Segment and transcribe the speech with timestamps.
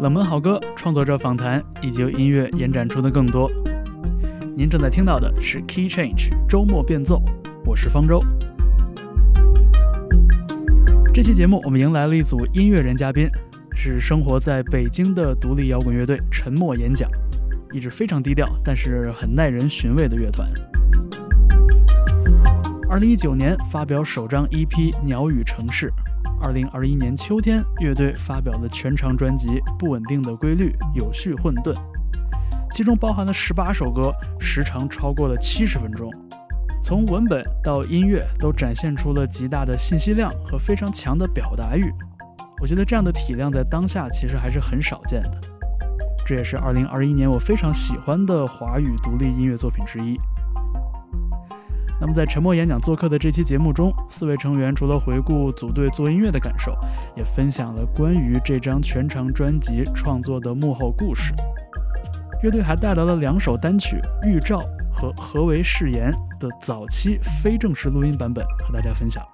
[0.00, 3.48] 冷门好歌、创作者访谈以及由音乐延展出的更多。
[4.56, 7.22] 您正在听到的是 Key Change 周末变奏，
[7.64, 8.20] 我是方舟。
[11.14, 13.28] 这期节目我们迎来了一组音乐人嘉宾，
[13.76, 17.08] 是生活在北京的独立摇滚乐队沉默演讲，
[17.72, 20.50] 一支非常低调但是很耐人寻味的乐团。
[22.90, 25.88] 二零一九年发表首张 EP《鸟语城市》，
[26.44, 29.48] 二零二一年秋天，乐队发表了全长专辑
[29.78, 31.72] 《不稳定的规律，有序混沌》，
[32.70, 36.12] 其中包含了十八首歌，时长超过了七十分钟。
[36.82, 41.90] 从文本到音乐，都展现出了极大的信息量和非常强的表达欲。
[42.60, 45.40] 我觉得这样的体量在当下其实还是很少见的。
[46.26, 50.20] 这也是二零二一年我非常喜欢的华语独立音乐作品之一。
[52.00, 56.76] 那么，在沉默演讲做客的这期节目中，四位成员除了回顾组队做音乐的感受，
[57.16, 61.32] 也分享了关于这张全长专辑创作的幕后故事。
[62.42, 63.96] 乐队还带来了两首单曲
[64.28, 64.58] 《预兆》
[64.92, 69.24] 和《何为誓言》的早期非正式录音版本和大家分享。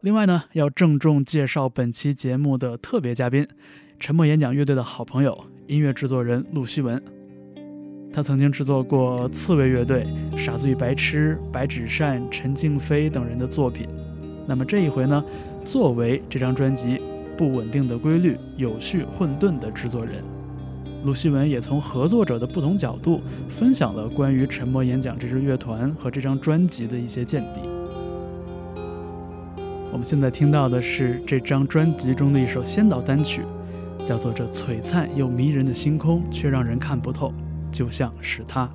[0.00, 3.46] 另外呢，要郑重介绍本期节目的特别嘉宾——
[4.00, 7.02] 沉默演讲乐队的好朋友、音乐制作人陆希文。
[8.14, 13.88] 他曾经制作过刺猬乐队、傻子与白痴、白纸扇、陈静飞等人的作品。
[14.46, 15.24] 那么这一回呢，
[15.64, 16.90] 作为这张专辑
[17.36, 20.22] 《不稳定的规律，有序混沌》的制作人，
[21.04, 27.62] 陆希文也从合作者的不同角度分享了关于沉默演讲这支乐团和这张专辑的一些见地。
[29.90, 33.42] 我们现在听到的是这张专辑中的一首先导单曲，
[34.04, 37.28] 叫做《这璀璨又迷人的星空却让人看不透》。
[37.74, 38.70] 就像是他。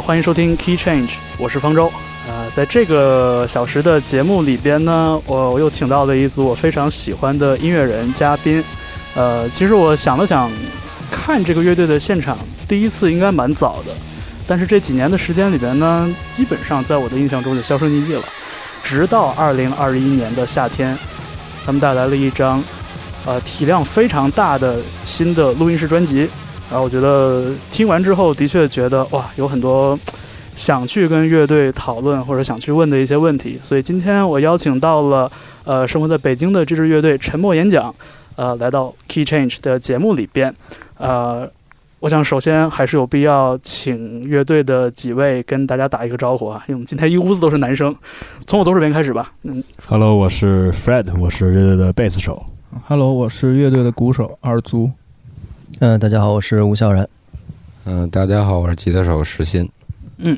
[0.00, 1.90] 欢迎收听 Key Change，我是方舟。
[2.28, 8.62] 呃，在这个小时的节目里边呢，我我又请到了一组我非常喜欢的音乐人嘉宾。
[9.14, 10.50] 呃，其实我想了想，
[11.10, 12.38] 看这个乐队的现场，
[12.68, 13.92] 第一次应该蛮早的，
[14.46, 18.22] 但是这几年的时间里边呢，基本上在我的印象中就销声匿迹了。
[18.82, 20.96] 直到二零二一年的夏天，
[21.64, 22.62] 他们带来了一张，
[23.24, 26.28] 呃，体量非常大的新的录音室专辑。
[26.70, 29.98] 然后我觉得听完之后，的确觉得哇，有很多
[30.54, 33.58] 想去跟乐队讨论或者想去问的一些问题。
[33.62, 35.32] 所以今天我邀请到了
[35.64, 37.94] 呃生活在北京的这支乐队沉默演讲，
[38.36, 40.54] 呃来到 Key Change 的节目里边。
[40.98, 41.48] 呃，
[42.00, 47.96] 我想首先还是有必要请乐队的几位跟大家打一个招呼啊，因为我们今天一屋子都是男生。
[48.46, 49.32] 从我左手边开始吧。
[49.44, 52.44] 嗯，Hello，我是 Fred，我是乐队的贝斯手。
[52.86, 54.90] Hello，我是乐队的鼓手二租。
[55.80, 57.08] 嗯，大家好，我是吴笑然。
[57.84, 59.68] 嗯，大家好，我是吉他手石鑫。
[60.16, 60.36] 嗯，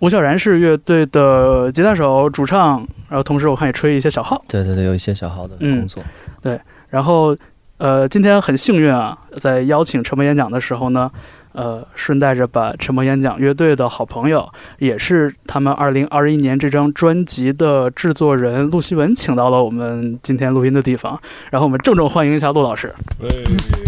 [0.00, 2.78] 吴笑然是乐队的吉他手、主唱，
[3.08, 4.44] 然后同时我看也吹一些小号。
[4.48, 6.02] 对对对，有一些小号的工作。
[6.42, 7.36] 对，然后
[7.78, 11.08] 呃，今天很幸运啊，在邀请陈默演讲的时候呢，
[11.52, 21.16] 呃，顺带着把陈默演讲乐队的好朋友，也是他们二零二一年这张专辑的制作人陆希文请到了我们今天录音的地方，
[21.52, 22.92] 然后我们郑重欢迎一下陆老师。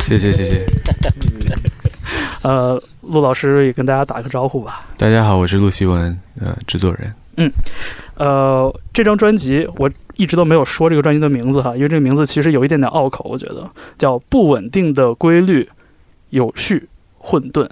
[0.05, 0.65] 谢谢谢谢。
[2.43, 4.87] 呃，陆老师也跟大家打个招呼吧。
[4.97, 7.15] 大家好，我是陆希文，呃，制作人。
[7.37, 7.51] 嗯，
[8.17, 15.69] 呃，这张专辑我一直都没有说这个专辑的名字哈，因为这个名字其实有一点点拗口，我觉得叫《不稳定的规律，
[16.31, 16.89] 有序
[17.19, 17.67] 混沌》。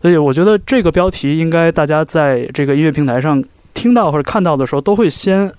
[0.00, 3.42] 所以我觉得这个标题应该大家在这个音乐平台上
[3.74, 5.52] 听到或者看到的时候，都会先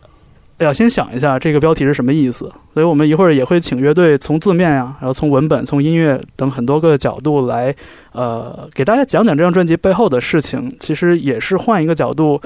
[0.60, 2.52] 要先想一下这个标题是什么意思。
[2.74, 7.76] 所以我们一会儿也会请乐队从字面呀，然后从文本、从音乐等很多个角度来，
[8.12, 10.74] 呃，给大家讲讲这张专辑背后的事情。
[10.78, 12.42] 其实也是换一个角度，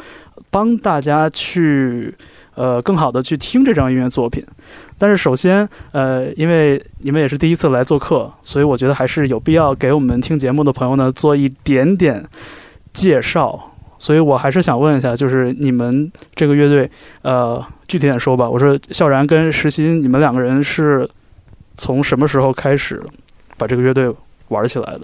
[0.49, 2.13] 帮大家去。
[2.57, 4.43] 呃，更好的去听这张音乐作品，
[4.97, 12.25] 但是首先，呃，因为你们也是第一次来做客，所以我觉得还是有必要给我们听节目的朋友呢做一点点
[12.91, 13.73] 介绍。
[13.99, 16.89] 所以我还是想问一下，就是你们这个乐队，
[17.21, 18.49] 呃，具体点说吧。
[18.49, 21.09] 我说，笑然跟石鑫，你们两个人是
[21.77, 23.01] 从什么时候开始
[23.57, 24.13] 把这个乐队
[24.49, 25.01] 玩起来的？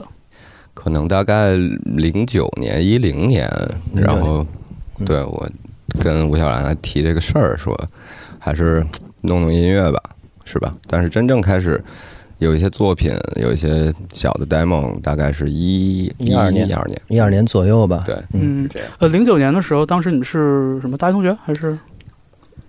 [0.73, 3.49] 可能大概零九年、一零年，
[3.95, 4.45] 然后
[5.05, 5.49] 对我。
[6.01, 7.77] 跟吴小兰提这个事儿，说
[8.39, 8.83] 还是
[9.21, 10.01] 弄弄音乐吧，
[10.43, 10.73] 是吧？
[10.87, 11.79] 但是真正开始
[12.43, 18.03] 有一些作品，有一些小的 demo，大概是一一二年，一二年，一二年左右吧。
[18.05, 18.89] 对，嗯，这样。
[18.99, 21.77] 呃，零九年的时候，当时你们是什么大学同学还是？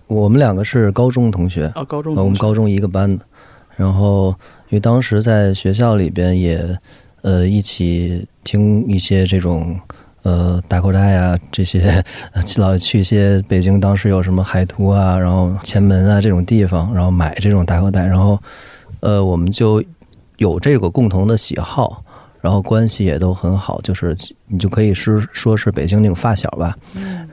[0.07, 3.25] 我们两个是高中同学啊，高中，我们高中一个班的。
[3.77, 4.29] 然后，
[4.69, 6.79] 因为当时在学校里边也
[7.23, 9.79] 呃一起听一些这种。
[10.25, 12.03] 呃，大口袋啊，这些
[12.57, 18.43] 老 去一些北京，当时有什么海图啊，然后前门啊这种地方，然后买这种大口袋，然后
[19.05, 19.85] 呃，我们就
[20.39, 22.03] 有这个共同的喜好，
[22.41, 24.17] 然后关系也都很好，就是
[24.49, 26.75] 你就可以是说是北京那种发小吧。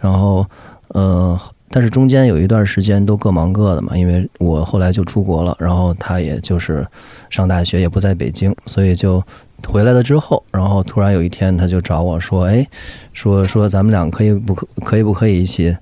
[0.02, 0.46] 然后
[0.90, 1.40] 呃，
[1.70, 6.86] 但是中间有一段时间都各忙各的嘛，因为我后来就出国了，然后他也就是
[7.30, 9.24] 上大学也不在北京，所以就。
[9.70, 12.68] 回来了之后，然后突然有一天，他就找我说：“哎，
[13.14, 15.78] 说说咱们俩可以不可可以不可以一起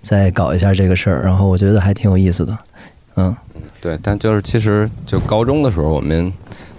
[0.00, 2.58] 再搞一下这个事儿？”然后我觉得还挺有意思的，
[3.16, 3.36] 嗯，
[3.80, 3.98] 对。
[4.02, 6.32] 但就是其实就高中的时候，我们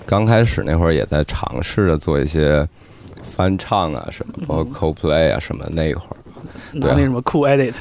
[0.05, 2.67] 刚开始那会儿也在尝试着做一些
[3.23, 6.17] 翻唱啊什么，包括 CoPlay 啊什么那一会儿，
[6.79, 7.75] 对，那什么 Cool Edit，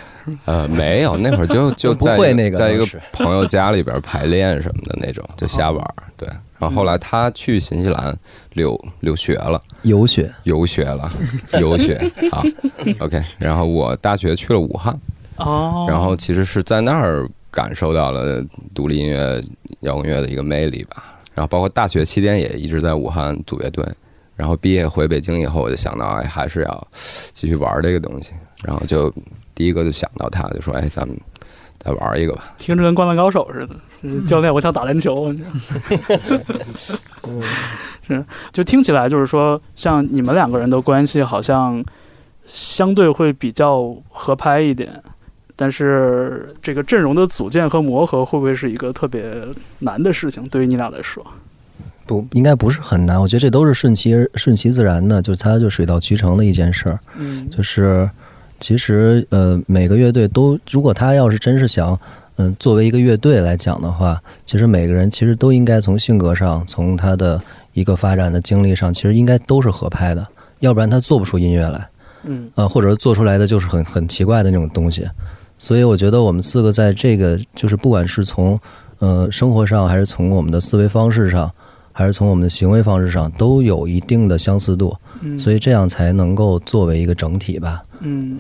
[0.45, 2.17] 呃，没有，那会儿就 就在
[2.53, 6.29] 在一个朋友家里边排练什么的那种，就瞎玩，对。
[6.61, 8.13] 然后后来他去新西兰
[8.55, 11.09] 留留学了，游学游学了，
[11.61, 11.97] 游学
[12.33, 12.43] 好。
[12.99, 14.93] OK，然后我大学去了武汉，
[15.37, 19.41] 哦，然后其实是在那儿感受到了独立音乐
[19.81, 21.19] 摇滚乐的一个魅力吧。
[21.35, 23.87] 然后包括大学期间也一直在武汉组乐队，
[24.35, 26.89] 然后毕业回北京以后，我就想到哎，还是要
[27.33, 28.33] 继续玩这个东西。
[28.63, 29.13] 然后就
[29.55, 31.17] 第一个就想到他，就说哎，咱们。
[31.81, 34.21] 再玩一个吧，听着跟灌篮高手似的。
[34.27, 35.33] 教练，我想打篮球。
[38.05, 41.83] 是，就听起来就是说，像你们两个人的关系好像
[42.45, 45.01] 相对会比较合拍一点，
[45.61, 49.25] 但是这个阵容的组建和磨合会不会是一个特别
[49.81, 50.47] 难的事情？
[50.49, 51.27] 对于你俩来说，
[52.07, 53.21] 不应该不是很难。
[53.21, 56.99] 我觉得这都是顺其顺其自然的，就是它就水到渠成的一件事儿。
[57.17, 58.09] 嗯，就是。
[58.61, 61.97] 其实，呃，每个乐队都，如果他要是真是想，
[62.39, 67.41] 嗯，作为一个乐队来讲的话，其实每个人其实都应该从性格上，从他的
[67.73, 70.27] 一个发展的经历上，其实应该都是合拍的，
[70.59, 71.89] 要不然他做不出音乐来，
[72.25, 75.09] 嗯，呃，或者做出来的就是很很奇怪的那种东西。
[75.59, 78.59] 所以我觉得我们四个在这个，就是不管是从，
[79.01, 81.53] 呃，生活上，还是从我们的思维方式上，
[81.93, 84.97] 还是从我们的行为方式上，都有一定的相似度，
[85.39, 87.83] 所以这样才能够作为一个整体吧。
[88.01, 88.39] 嗯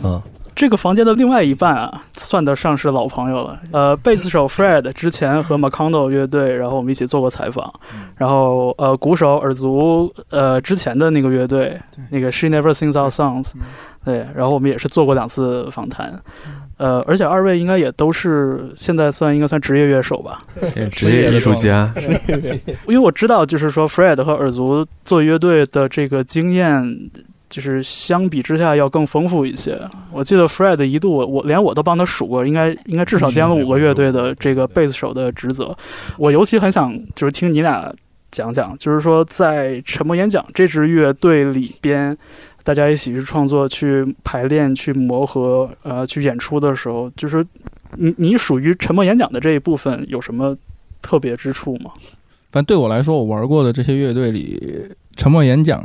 [0.58, 3.60] 这个房间的另外一半啊，算得上是老朋友了。
[3.70, 7.72] 呃，贝斯手 Fred 之前和 McConnell 乐队，然后我们一起做过采访。
[8.16, 11.80] 然后呃，鼓手耳族呃之前的那个乐队，
[12.10, 13.52] 那个 She Never Sings Our Songs，
[14.04, 16.20] 对，然后我们也是做过两次访谈。
[16.76, 20.42] 呃，而且二位应该也都是现在算应该算职业乐手吧？
[20.90, 21.94] 职业艺术家。
[22.88, 27.10] 因为我知道，就是说 Fred 和耳族做乐队的这个经验。
[27.48, 29.80] 就是相比之下要更丰富一些。
[30.12, 35.76] 我记得 Fred 一度我连我都帮他数过，应该应该至少兼了五个乐队的这个贝斯手的职责。
[36.16, 37.92] 我尤其很想就是听你俩
[38.30, 42.16] 讲讲，就是说在沉默演讲这支乐队里边，
[42.62, 47.44] 大家一起去创作、去排练、去磨合、呃去演出的时候，就是
[47.96, 50.54] 你你属于沉默演讲的这一部分有什么
[51.00, 51.92] 特别之处吗？
[52.50, 54.60] 反正对我来说，我玩过的这些乐队里。
[55.18, 55.84] 沉默演讲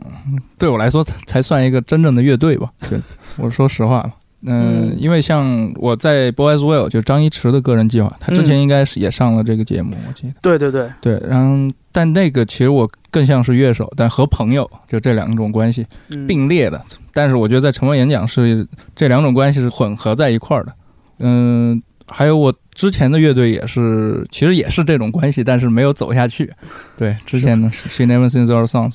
[0.59, 2.69] 对我来说才才算一个真正的乐队吧。
[2.87, 2.99] 对，
[3.39, 10.33] 我说实话了，嗯，因为像我在 Boys Will 就张一驰的个人计划，他之前应该是也上了这个节目，我记得。
[10.43, 15.83] 对对对对，然后但那个其实我更像是乐手，但和朋友就这两种关系
[16.27, 16.79] 并列的。
[17.11, 20.71] 但是我觉得在沉默演讲是这两种关系是混合在一块儿的。
[21.17, 26.51] 嗯，还有我之前的乐队也是，其实也是这种关系，但是没有走下去。
[26.97, 28.93] 对，之前的，She Never Sings Our Songs。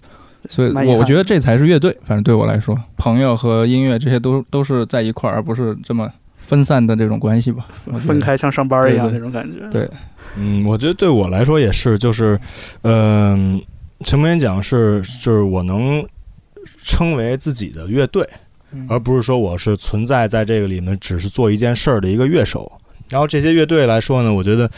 [0.48, 1.96] 所以，我我觉得这才是乐队。
[2.02, 7.66] 反正对我来说，朋友和音乐这些都都是在一块儿，而不是这么分散的这种关系吧，
[7.98, 9.68] 分开像上班一样那种感觉。
[9.68, 9.88] 对
[10.36, 12.38] 嗯，我觉得对我来说也是，就是，
[12.82, 13.60] 嗯、
[14.04, 16.06] 陈梦演讲是就是我能
[16.84, 18.24] 称为自己的乐队，
[18.70, 22.70] 嗯而不是说我是存在在这个里面只是做一件事儿的一个乐手。
[23.10, 24.70] 然后这些乐队来说呢，我觉得，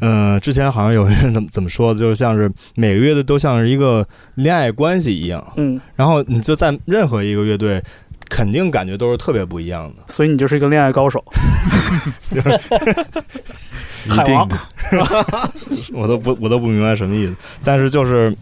[0.00, 7.82] 嗯、之前好像有人 怎么怎么说的，就是像是每个乐队都像是一个恋爱关系一样，嗯，然后你就在任何一个乐队。
[8.28, 11.24] 肯定感觉都是特别不一样的，所以你就是一个恋爱高手，
[14.08, 14.48] 海王。
[15.94, 17.36] 我都不我都不明白什么意思。
[17.62, 18.36] 但是就是，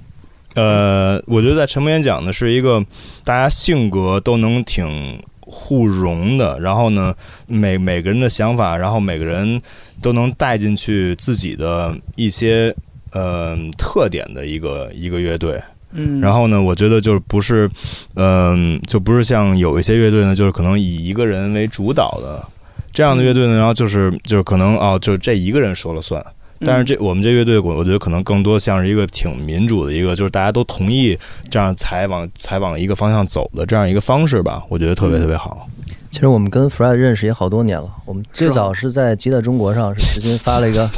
[0.55, 2.83] 呃，我觉得在陈梦演讲呢是一个
[3.25, 5.23] 大家性格都能挺
[5.55, 7.15] 互融的，然后呢，
[7.47, 9.63] 每每个人的想法，然后每个人
[10.03, 12.75] 都能带进去自己的一些
[13.13, 15.63] 呃特点的一个一个乐队。
[15.93, 17.71] 嗯，然后呢，我觉得就是不是，
[18.17, 22.45] 嗯、就不是像有一些乐队呢，就是可能以一个人为主导的
[22.93, 26.21] 这样的乐队呢，然后就是就是可能哦，就这一个人说了算。
[26.65, 31.19] 但是这我们这乐队，我我觉得可能更多像是一个挺民主的一个，就是大家都同意
[31.51, 35.69] 这样才往才往一个方向走的这样一个方式吧，我觉得特别特别好。
[36.15, 40.89] 其实我们跟 Fred 认识也好多年了，我们最早是在吉他中国上是石鑫发了一个，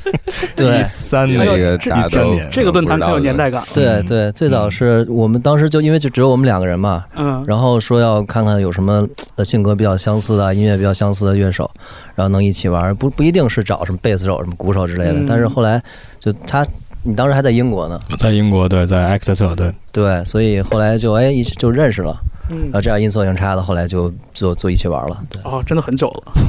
[0.56, 0.80] 对。
[0.80, 3.62] 一三那年，个这大家都一三年这个论坛很有年代感。
[3.62, 3.74] 嗯。
[3.74, 11.70] 对对，最早是我们当时就因为就只有我们两个人嘛，嗯，然后说要看看有什么呃性格比较相似的、音乐比较相似的乐手，
[12.14, 15.26] 然后能一起玩，不不一定是找什么贝斯手、什么鼓手之类的，嗯。
[15.28, 15.82] 但是后来
[16.18, 16.66] 就他，
[17.02, 22.16] 你当时还在英国呢，在英国对，在埃克塞特对，对，所以后来就哎一就认识了，
[22.52, 25.40] 嗯然后这样阴错阳差的，后来就就就一起玩了，对。
[25.42, 26.32] 哦，真的很久了。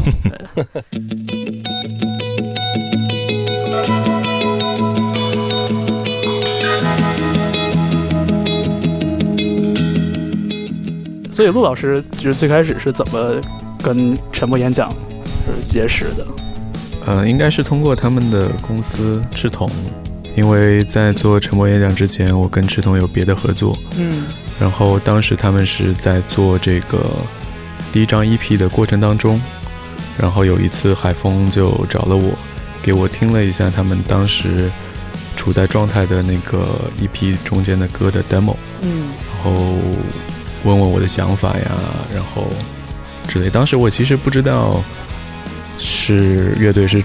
[11.31, 13.41] 所以陆老师就是最开始是怎么
[13.83, 14.87] 跟陈默演讲
[15.47, 16.23] 就是结识的？
[17.07, 19.67] 呃，应该是通过他们的公司赤瞳，
[20.35, 24.25] 因为在做陈默演讲之前，我跟赤瞳有别的合作，嗯
[24.59, 27.05] 然后当时他们是在做这个
[27.91, 29.41] 第一张 EP 的过程当中，
[30.17, 32.31] 然后有一次海峰就找了我，
[32.81, 34.71] 给我听了一下他们当时
[35.35, 39.51] 处在状态的那个 EP 中间的歌的 demo，嗯然后
[40.63, 41.71] 问问我的想法呀，
[42.13, 42.47] 然后
[43.27, 43.49] 之类。
[43.49, 44.81] 当时我其实不知道
[45.77, 47.03] 是乐队是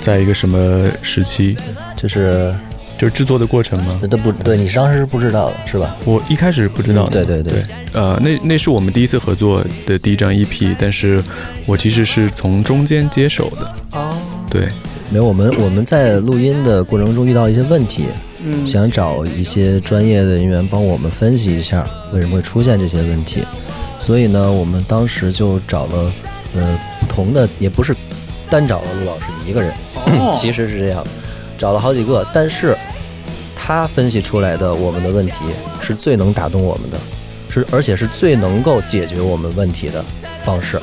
[0.00, 1.56] 在一个什么时期，
[1.96, 2.54] 就是
[3.00, 3.98] 就是制作的过程吗？
[3.98, 5.96] 这都不对，你当时是不知道的是吧？
[6.04, 7.24] 我一开始不知道的。
[7.24, 11.24] 对对对对，呃，那那是我们第一次合作的第一张 EP，但是
[11.64, 13.74] 我其实是从中间接手的。
[13.98, 14.14] 哦
[14.50, 14.68] 对，
[15.08, 18.04] 没有，我们我们在录音的过程中遇到一些问题，
[18.44, 23.40] 嗯想找一些专业的人员帮我们分析一下为什么会出现这些问题，
[23.98, 26.12] 所以呢，我们当时就找了
[26.54, 27.96] 呃不同的，也不是
[28.50, 31.02] 单找了陆老师一个人，哦其实是这样，
[31.56, 32.76] 找了好几个，但是
[33.70, 35.32] 他分析出来的我们的问题
[35.80, 36.98] 是最能打动我们的，
[37.48, 40.04] 是而且是最能够解决我们问题的
[40.44, 40.82] 方式，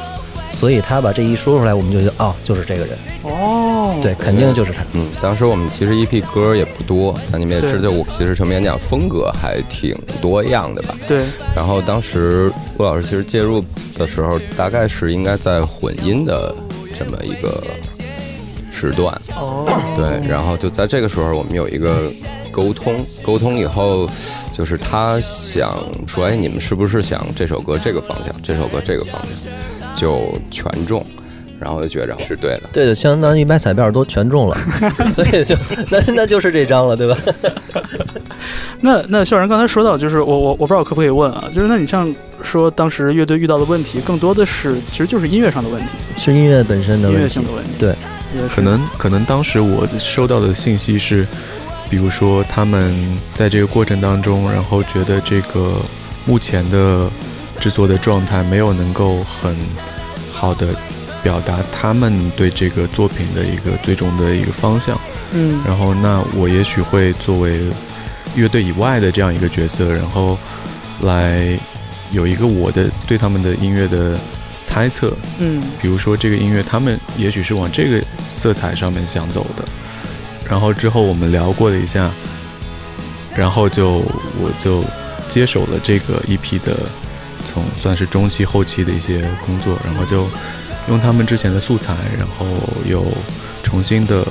[0.49, 4.85] 所以他把这一说出来，我们就觉得哦，就是这个人，哦对，肯定就是他。
[4.93, 10.95] 嗯，当时我们其实 EP 歌也不多，那你们也知道，我其实成名演讲风格还挺多样的吧。
[11.09, 13.61] 对然后当时陆老师其实介入
[13.95, 16.55] 的时候，大概是应该在混音的
[16.93, 17.61] 这么一个
[18.71, 19.65] 时段，哦
[19.97, 20.25] 对。
[20.25, 22.09] 然后就在这个时候，我们有一个
[22.57, 24.09] 沟通，沟通以后，
[24.51, 31.05] 就是他想说，哎，你们是不是想这首歌这个方向，这首歌这个方向，就全中。
[31.59, 34.57] 然后我就觉着是对的，对的，相当于买彩票都全中了，
[35.09, 35.55] 所以就
[35.91, 37.17] 那那就是这张了，对吧？
[38.81, 42.11] 那那校园刚才说到，就是我我我不知道可不可以问啊，就是那你像
[42.41, 47.43] 说当时乐队遇到的问题，更多的是其实就是音乐上的问题，是音乐本身的问题音乐性。
[47.43, 47.69] 的问题。
[47.79, 47.95] 对
[48.53, 51.25] 可能可能当时我收到的信息是，
[51.89, 52.95] 比如说他们
[53.33, 55.81] 在这个过程当中，然后觉得这个
[56.25, 57.09] 目前的
[57.59, 59.55] 制作的状态没有能够很
[60.31, 60.67] 好的
[61.23, 64.99] 表达他们对这个作品的一个最终的一个方向。
[65.31, 65.61] 嗯。
[65.65, 67.61] 然后那我也许会作为
[68.35, 70.37] 乐队以外的这样一个角色，然后
[71.01, 71.57] 来
[72.11, 74.17] 有一个我的对他们的音乐的
[74.63, 75.63] 猜测，嗯。
[75.81, 79.65] 比如说这个音乐他们也许是往这个色彩上面想走的，
[80.49, 82.09] 然后之后我们聊过了一下，
[83.35, 84.03] 然后就
[84.39, 84.83] 我就
[85.27, 86.77] 接手了这个 EP 的
[87.45, 90.27] 从算是中期后期的一些工作，然后就
[90.89, 92.45] 用他们之前的素材，然后
[92.85, 93.05] 又
[93.63, 94.25] 重新的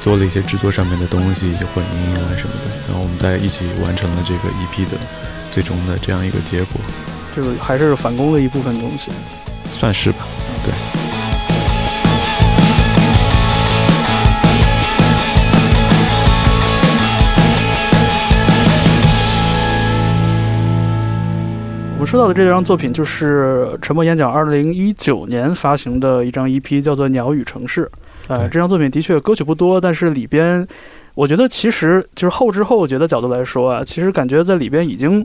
[0.00, 4.96] 做了一些制作上面的东西，一些混音啊什么的，然后我们在一起完成了这个 EP 的
[5.50, 6.80] 最终的这样一个结果，
[7.36, 9.10] 就是还是返工的一部分东西。
[9.72, 10.18] 算是吧，
[10.64, 11.01] 对。
[22.02, 27.84] 们说到的这张作品就是沉默演讲二零一九年发行的一张 EP，叫做《鸟语城市》。
[28.26, 30.66] 呃，这张作品的确歌曲不多，但是里边，
[31.14, 35.24] 我觉得其实就是后知后觉的角度来说啊，其实感觉在里边已经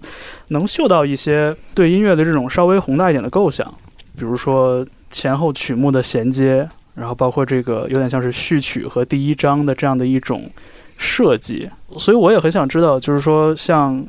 [0.49, 3.67] 能嗅到一些对音乐的这种稍微宏大一点的构想，
[4.15, 10.47] 比如说前后曲目的衔接，然后包括这个有点像是序曲和第一章的这样的一种
[10.95, 11.67] 设计。
[11.97, 14.05] 所以我也很想知道，就是说像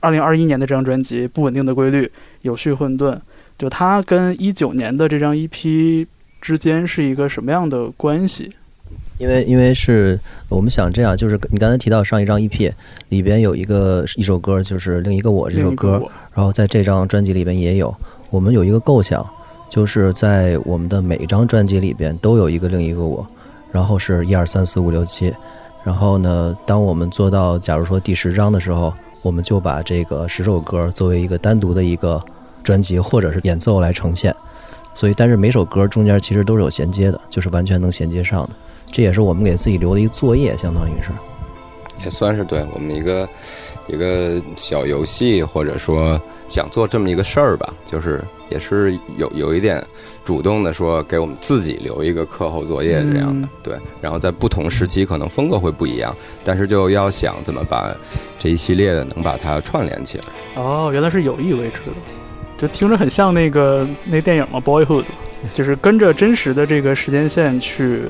[0.00, 2.06] 二零二一年的这张专辑《不稳定的规律》，
[2.42, 3.18] 有序混沌，
[3.58, 6.06] 就它跟一九年的这张 EP
[6.40, 8.52] 之间是一个什么样的关系？
[9.18, 12.70] 因为因为是我们想这样，就是你刚才提到上一张 EP
[13.08, 16.02] 里边有一个一首歌，就是另一个我这首歌，
[16.34, 17.94] 然后在这张专辑里边也有，
[18.28, 19.26] 我们有一个构想，
[19.70, 23.26] 就是在我们的每一张专辑里边都有一个另一个我，
[23.72, 25.34] 然后是一二三四五六七，
[25.82, 28.92] 然后呢，当我们做到假如说第十章的时候，
[29.26, 32.20] 我们就把这个十首歌作为一个单独的一个
[32.62, 34.32] 专辑或者是演奏来呈现，
[34.94, 38.50] 所以但是每首歌中间其实都是有衔接的，就是完全能衔接上的，
[38.86, 41.10] 这也是我们给自己留的一个作业，相当于是。
[42.04, 43.28] 也算是对我们一个
[43.88, 49.82] 一个小游戏，或者说想做这么一个事儿吧，就是也是有有一点
[50.24, 53.76] 主动的说给我们自己留一个课后作业这样的，嗯对。
[54.00, 57.94] 然后在不同时期可能风格会不一样，但是就要想怎么把
[58.38, 60.24] 这一系列的能把它串联起来。
[60.56, 61.96] 哦，原来是有意为之的，
[62.58, 65.04] 就听着很像那个那电影嘛，《Boyhood
[65.52, 68.02] 》，就是跟着真实的这个时间线去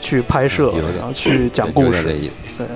[0.00, 1.98] 去拍摄然后去讲故事。
[1.98, 2.44] 有点这意思。
[2.56, 2.66] 对。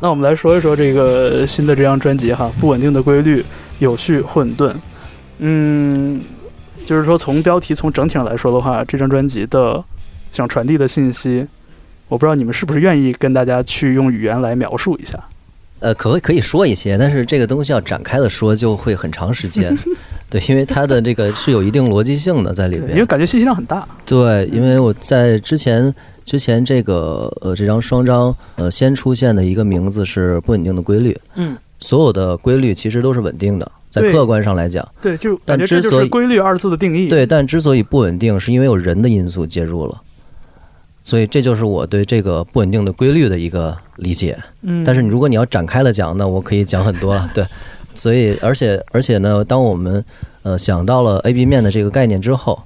[0.00, 3.44] 那我们来说一说这个新的这张专辑哈，不稳定的规律，
[3.78, 4.72] 有序混沌。
[5.38, 6.20] 嗯，
[6.84, 9.82] 就是说从标题从整体上来说的话，这张专辑的
[10.30, 11.46] 想传递的信息，
[12.08, 15.18] 我不知道你们是不是愿意跟大家去用语言来描述一下。
[15.80, 19.76] 呃，可可以说一些，但是这个东西要展开的说就会很长时间，
[20.28, 23.06] 对，因为它的这个是有一定逻辑性的在里边因为。
[23.06, 23.86] 感觉信息量很大。
[24.04, 25.94] 对，因为我在之前
[26.28, 40.02] 之前这个呃这张双张呃先出现的一个名字是不稳定的规律，嗯，所有的规律其实都是稳定的，在客观上来讲，对，就但感觉就之所以是规律二字的定义。，对，但之所以不稳定，是因为有人的因素介入了，
[41.02, 44.38] 所以这就是我对这个不稳定的规律的一个理解。
[44.60, 47.26] 嗯，但是你如果你要展开了讲，那我可以讲很多了。
[47.32, 47.42] 对，
[47.94, 50.04] 所以而且而且呢，当我们
[50.42, 52.62] 呃想到了 A B 面的这个概念之后，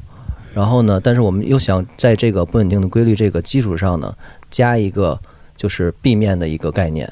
[0.55, 4.15] 然后呢，但是我们又想在这个不稳定的规律这个基础上呢，
[4.51, 5.19] 加一个
[5.57, 7.11] 就是 B 面的一个概念，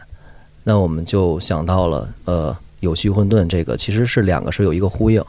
[0.64, 5.22] 那我们就想到了呃有序混沌这个其实是两个是有一个呼应。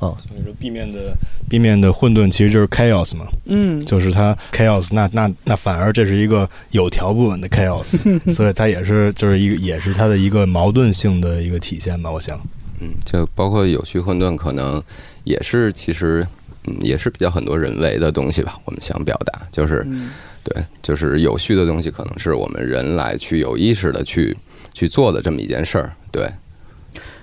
[0.00, 1.16] 所以说 B 面的
[1.48, 7.96] B 面的混沌其实就是 chaos 嘛，嗯，就是它 chaos，那那那反而这是一个有条不紊的 chaos，
[8.30, 12.38] 所以它也是就是一个也是它的一个矛盾性的一个体现吧，我想。
[12.80, 14.82] 嗯，就包括有序混沌，可能
[15.22, 16.26] 也是其实
[16.66, 18.58] 嗯也是比较很多人为的东西吧。
[18.64, 20.10] 我们想表达就是嗯
[20.42, 24.36] 对，就是有序的东西，可能是我们人来去有意识的去
[24.72, 25.92] 去做的这么一件事儿。
[26.12, 26.28] 对，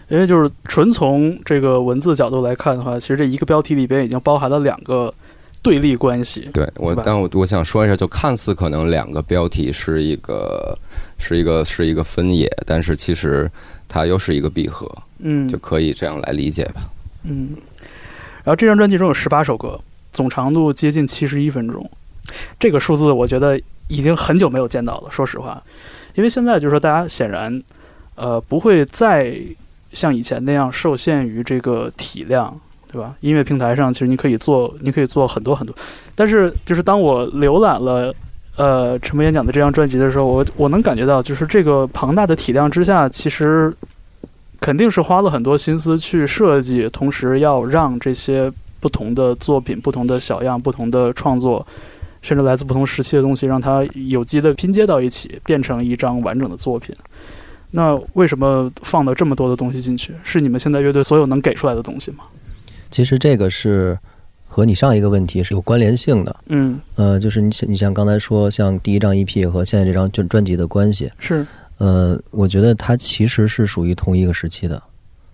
[0.09, 5.13] 因为就是纯从这个文字角度来看的话，其实这一个标题里边已经包含了两个
[5.61, 6.49] 对立关系。
[6.51, 10.75] 对我，但我我想说一下，就看似可能两个标题是一个
[11.19, 13.49] 是一个是一个分野，但是其实
[13.87, 16.89] 它又是一个闭合，嗯，就可以这样来理解吧。
[17.23, 17.49] 嗯，
[18.43, 19.79] 然后这张专辑中有十八首歌，
[20.11, 21.89] 总长度接近七十一分钟，
[22.59, 25.11] 这个数字我觉得已经很久没有见到了。
[25.11, 25.61] 说实话，
[26.15, 27.61] 因为现在就是说大家显然，
[28.15, 29.35] 呃，不会再
[29.93, 32.55] 像以前那样受限于这个体量，
[32.91, 33.15] 对吧？
[33.19, 35.75] 音乐平台上其实你可以做，你可以做很多很多，
[36.15, 38.13] 但是就是当我浏览了。
[38.57, 43.73] 呃，陈默演讲的这张专辑的时候，我我能感觉到，就是这个庞大的体量之下，其实
[44.61, 51.65] 肯定是花了很多心思去设计，同时要让这些不同的作品、不同的小样、不同的创作，
[52.21, 56.95] 甚至来自不同时期的东西，让它有机的拼接到一起，变成一张完整的作品。
[57.71, 60.13] 那为什么放了这么多的东西进去？
[60.23, 62.25] 是你们现在乐队所有能给出来的东西吗？
[62.91, 63.97] 其实这个是
[64.45, 66.35] 和你上一个问题是有关联性的。
[66.49, 71.47] 嗯，呃，就是你像你像刚才说，像第一张 EP 和现在这张专专辑的关系，是，
[71.81, 74.79] 呃，我觉得它其实是属于同一个时期的，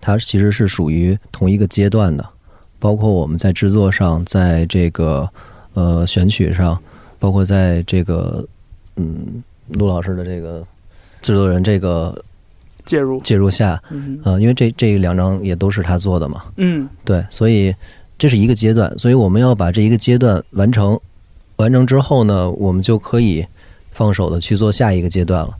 [0.00, 2.26] 它其实是属于同一个阶段的，
[2.78, 5.28] 包括我们在制作上，在这个
[5.74, 6.80] 呃选曲上，
[7.18, 8.42] 包括在这个
[8.96, 10.66] 嗯陆老师的这个
[11.20, 12.18] 制作人这个
[12.86, 13.20] 介入。
[13.20, 17.74] 介入下，嗯呃，因为这这两张也都是他做的嘛，嗯对，所以
[18.16, 20.98] 这是一个阶段，所以我们要把这一个阶段完成，
[21.56, 23.46] 完成之后呢，我们就可以
[23.92, 25.54] 放手的去做下一个阶段了。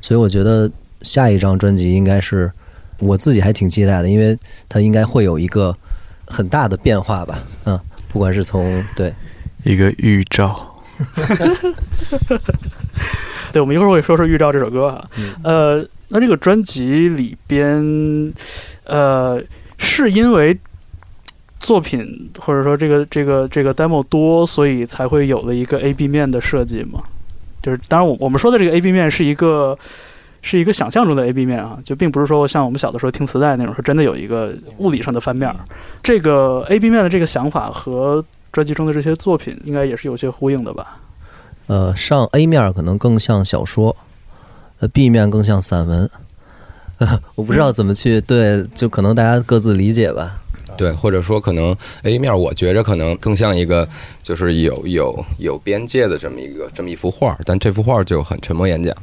[0.00, 0.70] 所以我觉得
[1.02, 2.50] 下一张专辑应该是
[2.98, 5.76] 我自己还挺期待的，因为它应该会有一个
[6.26, 7.38] 很大的变化吧。
[7.64, 9.12] 嗯，不管是从对
[9.64, 10.74] 一个预兆，
[13.52, 15.10] 对，我们一会儿会说说《预兆》这首歌哈。
[15.18, 18.32] 嗯呃，那这个专辑里边，
[18.84, 19.42] 呃，
[19.78, 20.58] 是因为
[21.60, 27.02] 作品或者说这个这个这个 demo 多，所以才会有了一个 A B 面的设计吗？
[27.62, 29.78] 就是当然我我们说的这个 A B 面是一个
[30.42, 35.56] 是一个想象中的 A B 面啊，就并不是说像我们小的时候听磁带那种，是真的有一个物理上的翻面儿。
[36.02, 40.98] 这个 A B 面的这个想法和专辑中的这些作品应该也是有些呼应的吧？
[41.66, 43.94] 呃，上 A 面可能更像小说，
[44.80, 46.10] 呃，B 面更像散文。
[47.34, 50.36] 我不知道怎么去对，就可能大家各自理解吧。
[50.76, 53.88] 对，或者说可能 A 面，我觉着可能更像一个
[54.22, 58.96] 就是有有有边界的这么一个这么一幅画，但这幅画就很沉默演讲。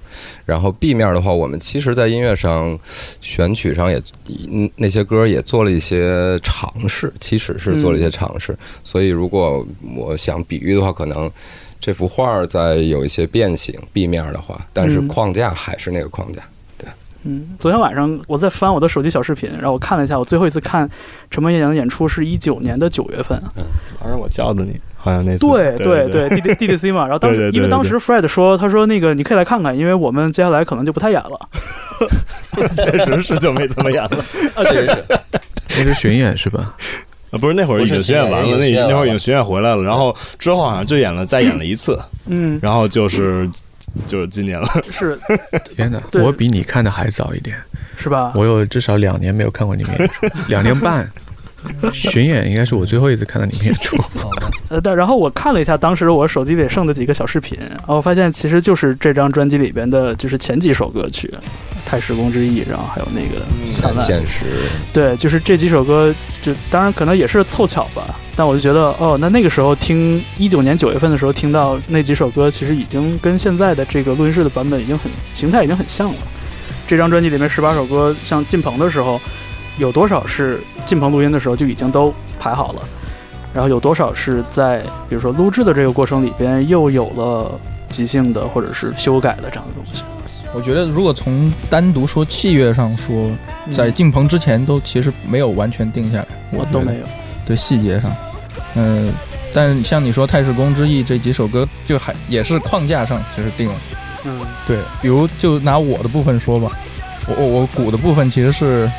[0.45, 2.77] 然后 B 面的话，我们其实在音乐上
[3.21, 4.01] 选曲上也
[4.49, 8.58] 嗯那些歌也做了一些尝试，其实是做了一些尝试。
[8.84, 11.30] 所以如果我想比喻的话，可能
[11.80, 16.41] 这幅画在有一些变形 B 面的话，但是嗯框架还是那个框架。
[16.41, 16.57] 嗯，
[17.60, 20.90] 昨天晚上我在翻我的手机小视频，然后我看了一下，我最后一次看
[21.30, 23.42] 陈梦演讲的演出是一九年的九月份。
[23.56, 23.63] 嗯
[24.00, 27.02] 当时我叫的你，好像那次对对对，D D D D C 嘛。
[27.02, 31.50] 然后当时因为当时 Fred 说，他说那个你可以来看看，因为我们接下来可能就不太演了。
[32.78, 34.10] 确实是就没怎么演了。
[34.56, 35.04] 啊，确实是。
[35.70, 36.74] 那是巡演是吧？
[37.32, 43.50] 啊，不是那会儿已经巡演完了，那那会儿已经巡演回来了，然后之后好像就演了，再演了一次，嗯，然后就是
[44.05, 44.67] 就是今年了。
[44.91, 45.17] 是
[45.75, 47.57] 天哪，我比你看的还早一点，
[47.97, 48.31] 是吧？
[48.36, 51.10] 我有至少两年没有看过你们演出，两年半。
[51.93, 53.98] 巡演应该是我最后一次看到你们演出。
[54.70, 61.28] 呃，但然后我看了一下当时我手机里剩的几个小视频，然后发现其实就是这张专辑里边的，就是前几首歌曲，
[61.88, 64.06] 《太时空之翼》，然后还有那个《灿烂》。
[64.08, 64.46] 现实，
[64.93, 76.20] 对，就是这几首歌，就当然可能也是凑巧吧，但我就觉得，哦，那那个时候听一九年九月份的时候听到那几首歌，其实已经跟现在的这个录音室的版本已经很形态已经很像了。
[76.86, 79.20] 这张专辑里面十八首歌，像进棚的时候，
[79.78, 82.82] 有多少是进棚录音的时候就已经都排好了，
[83.54, 90.02] 然后有多少是在比如说录制的这个过程里边又有了即兴的或者是修改的这样的东西。
[90.54, 93.30] 我觉得如果从单独说器乐上说，
[93.72, 97.06] 在进棚之前都其实没有完全定下来，我都没有，
[97.46, 98.10] 对细节上，
[98.76, 99.13] 嗯、
[99.54, 103.76] 但像你说《太史公之翼》这几首歌，就还也是框架上其实定了。
[104.24, 106.72] 嗯对，比如就拿我的部分说吧，
[107.28, 108.90] 我我我鼓的部分其实是，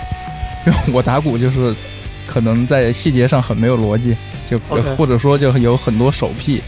[0.69, 1.75] 因为我打鼓就是
[2.27, 4.15] 可能在细节上很没有逻辑，
[4.47, 6.63] 就或者说就有很多手癖，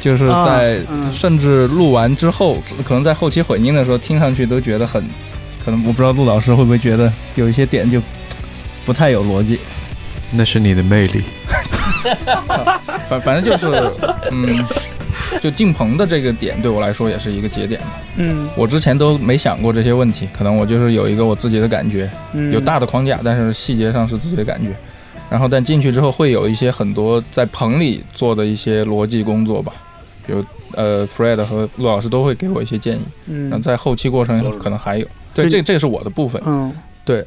[0.00, 5.04] 就是啊在嗯甚至录完之后，可能在后期混音的时候听上去都觉得很，
[5.62, 8.00] 可能我不知道陆老师会不会觉得有一些点就
[8.86, 9.60] 不太有逻辑。
[10.30, 11.22] 那是你的魅力。
[13.06, 13.66] 反反正就是，
[14.30, 14.64] 嗯，
[15.40, 18.00] 就进棚的这个点对我来说也是一个节点吧。
[18.16, 24.74] 嗯我之前都没想过这些问题，可能我就是有一个我自己的感觉，嗯，有大的框架，但是细节上是自己的感觉。
[25.30, 29.72] 然后，但进去之后会有一些很多在棚里做的一些逻辑工作吧，
[30.26, 30.44] 比如
[30.74, 33.02] 呃，Fred 和陆老师都会给我一些建议。
[33.26, 36.40] 嗯然后在后期过程可能还有，对，这这是我的部分。
[36.46, 36.72] 嗯
[37.04, 37.24] 对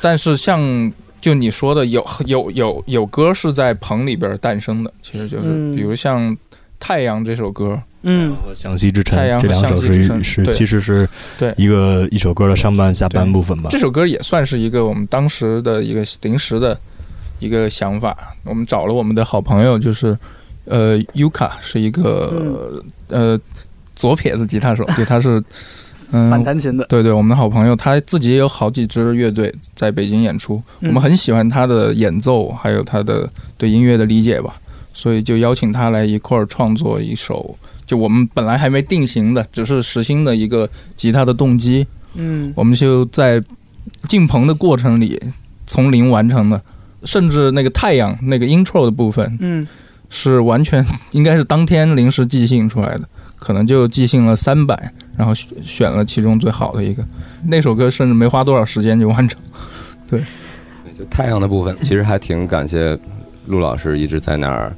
[0.00, 6.30] 但是像就你说的，有有有有歌是在棚里边诞生的，其实就是嗯比如像
[6.78, 10.52] 《太阳》这首歌，嗯和向西之城太阳和这两首是是对。
[10.52, 11.08] 其实是
[11.38, 11.54] 对。
[11.56, 13.68] 一个一首歌的上半下半部分吧。
[13.70, 13.78] 这。
[13.78, 16.78] 首歌也算是一个我们当时的一个临时的
[17.38, 18.16] 一个想法。
[18.44, 20.16] 我们找了我们的好朋友，就是
[20.66, 23.40] 呃，Yuka 是一个、呃
[23.96, 25.42] 左撇子吉他手， 对他是
[26.12, 26.30] 嗯。
[26.30, 30.88] 反弹琴的，对对，我们的好朋友，他自己也有好几支乐队在北京演出，嗯。
[30.88, 34.56] 我们很喜欢他的演奏，还有他的对音乐的理解吧，
[34.94, 37.54] 所以就邀请他来一块儿创作一首，
[37.84, 43.42] 就我们本来还没定型的，只是实心的一个吉他的动机，嗯我们就在
[44.08, 45.20] 进棚的过程里
[45.66, 46.62] 从零完成的，
[47.02, 49.66] 甚至那个太阳那个 intro 的部分嗯
[50.08, 57.04] 是完全应该是当天临时即兴出来的，可能就即兴了三版，然后选选了其中最好的一个。
[57.46, 59.40] 那首歌甚至没花多少时间就完成。
[60.06, 60.22] 对
[60.96, 62.96] 就太阳的部分，其实还挺感谢
[63.46, 64.74] 陆老师一直在那儿，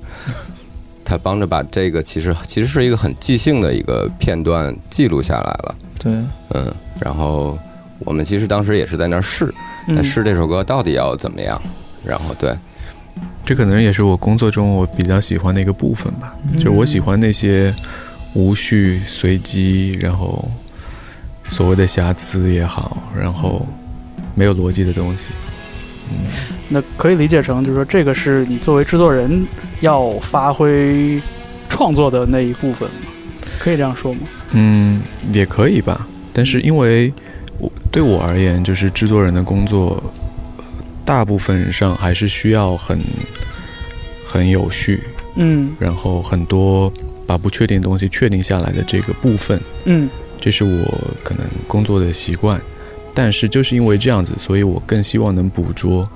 [1.05, 6.13] 他帮着把这个其实其实是一个很即兴的一个片段记录下来了，对，
[6.55, 7.59] 嗯，然后
[8.01, 9.47] 我们其实当时也是在那儿试，
[9.89, 11.61] 在嗯试这首歌到底要怎么样，
[12.05, 12.57] 然后对，
[13.45, 17.75] 这可能也是我工作中我比较喜欢的一个部分吧，就我喜欢那些
[18.35, 20.51] 无序、随机，然后
[21.47, 23.65] 所谓的瑕疵也好，然后
[24.35, 25.31] 没有逻辑的东西。
[26.11, 26.27] 嗯，
[26.69, 29.47] 那可以理解成，就是说这个是你作为制作人
[29.81, 31.21] 要发挥
[31.69, 33.07] 创作的那一部分吗？
[33.59, 34.21] 可以这样说吗？
[34.53, 35.01] 嗯，
[35.33, 36.07] 也可以吧。
[36.33, 37.13] 但是因为
[37.59, 40.03] 我对我而言，就是制作人的工作。
[41.05, 43.01] 大部分上还是需要很
[44.27, 45.01] 很有序，
[45.37, 46.93] 嗯，然后很多
[47.25, 52.61] 把不确定的东西确定下来的这个部分，嗯，这是我可能工作的习惯。
[53.15, 56.11] 但是就是因为这样子，所以我更希望能捕捉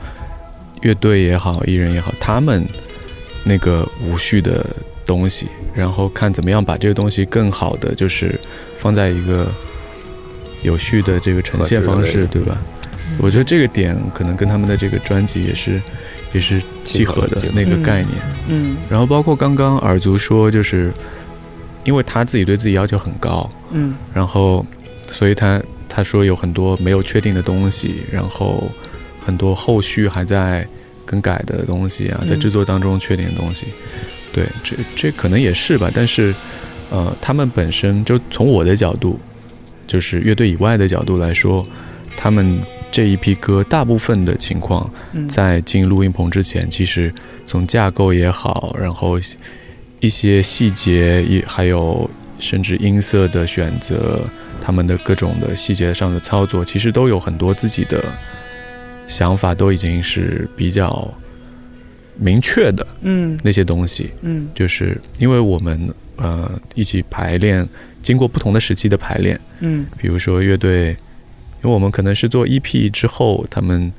[0.81, 2.67] 乐队也好，艺人也好，他们
[3.45, 4.65] 那个无序的
[5.05, 8.39] 东西，然后看怎么样把这个东西更好的就是
[8.77, 9.51] 放在一个
[10.63, 12.57] 有序的这个呈现方式，对吧？
[13.19, 15.83] 我觉得这个点可能跟他们的这个专辑也是，
[16.33, 18.15] 也是契合的那个概念。
[18.49, 20.93] 嗯，然后包括刚刚耳族说，就是
[21.85, 24.65] 因为他自己对自己要求很高，嗯，然后
[25.11, 28.71] 所以他他说有很多没有确定的东西，然后
[29.21, 30.67] 很多后续还在
[31.05, 33.67] 更改的东西啊，在制作当中确定的东西。
[34.33, 35.91] 对，这这可能也是吧。
[35.95, 36.35] 但是
[36.91, 39.21] 呃，他们本身就从我的角度，
[39.87, 41.65] 就是乐队以外的角度来说，
[42.17, 42.61] 他们。
[42.93, 44.93] 这一批歌大部分的情况，
[45.29, 47.15] 在进录音棚之前，其实
[47.47, 49.17] 从架构也好，然后
[50.01, 54.19] 一些细节也还有甚至音色的选择，
[54.61, 58.05] 他们的各种的细节上的操作，其实都有很多自己的
[59.11, 61.13] 想法，都已经是比较
[62.17, 62.87] 明确的。
[63.03, 67.69] 嗯，那些东西，嗯，就是因为我们呃一起排练，
[68.01, 70.97] 经过不同的时期的排练，嗯，比如说乐队。
[71.63, 73.93] 因为我们可能是做 EP 之后，他们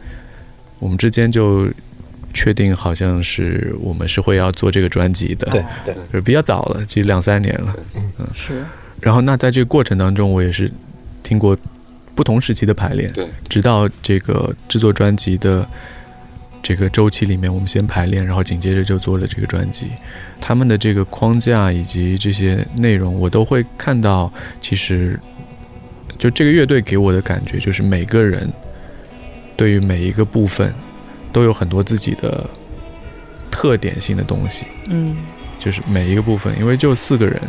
[0.80, 1.70] 我们之间就
[2.34, 7.76] 确定，好像是我们是会要做这个专辑的，对对，就是比较早了，其实两三年了，
[8.18, 8.66] 嗯是。
[9.00, 10.72] 然后那在这个过程当中，我也是
[11.22, 11.56] 听过
[12.16, 15.68] 不同时期的排练，对，直到这个制作专辑的
[16.62, 19.88] 这个周期里面，我们先排练，然后紧接着就做了这个专辑。
[20.40, 25.20] 他们的这个框架以及这些内容，我都会看到，其实。
[26.18, 28.48] 就这个乐队给我的感觉，就是每个人
[29.58, 30.72] 对于每一个部分
[31.34, 32.48] 都有很多自己的
[33.50, 34.68] 特点性的东西。
[34.90, 35.18] 嗯，
[35.58, 37.42] 就是每一个部分，因为就四个人，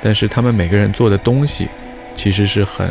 [0.00, 1.68] 但是他们每个人做的东西
[2.14, 2.90] 其实是很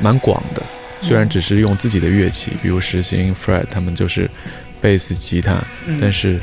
[0.00, 0.62] 蛮广的。
[1.02, 4.30] 虽然只是用自己的乐器，比如实行 Fred 他们就是
[4.80, 5.62] 贝斯、吉他，
[6.00, 6.40] 但是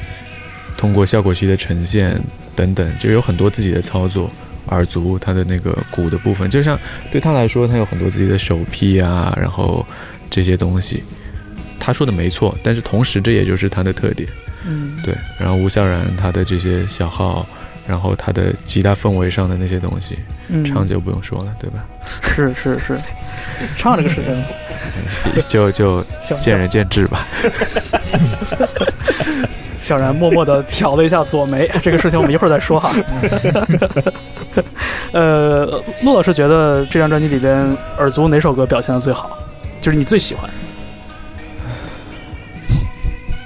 [0.77, 2.21] 通过效果器的呈现
[2.55, 4.31] 等等，就有很多自己的操作。
[4.67, 6.79] 耳足，他的那个鼓的部分，就像
[7.11, 9.85] 对他来说，他有很多自己的手臂啊，然后
[10.29, 11.03] 这些东西，
[11.79, 14.29] 他说的没错，但是同时这也就是他的特点，
[14.65, 15.15] 嗯，对。
[15.39, 17.45] 然后吴孝然他的这些小号，
[17.87, 20.17] 然后他的吉他氛围上的那些东西，
[20.63, 21.85] 唱就不用说了，对吧？
[22.23, 22.97] 是是是，
[23.77, 24.43] 唱这个事情，
[25.47, 26.03] 就就
[26.39, 27.27] 见仁见智吧。
[29.81, 32.93] 小然默默地挑了一下左眉，这个事情我们一会儿再说哈。
[35.11, 35.65] 呃，
[36.03, 37.65] 陆老师觉得这张专辑里边
[37.97, 39.37] 耳族哪首歌表现的最好？
[39.81, 40.47] 就是你最喜欢？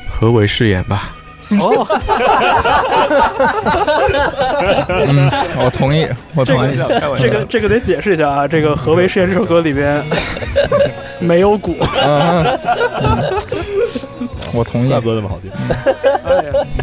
[0.10, 1.16] 何为誓言吧？
[1.62, 1.86] 哦，
[5.64, 6.78] 我同意，我同意。
[7.20, 10.04] 这个这个得解释一下啊，这个何为誓言这首歌里边
[11.20, 11.76] 没有鼓。
[14.54, 15.52] 我同意，怪不得那么好听。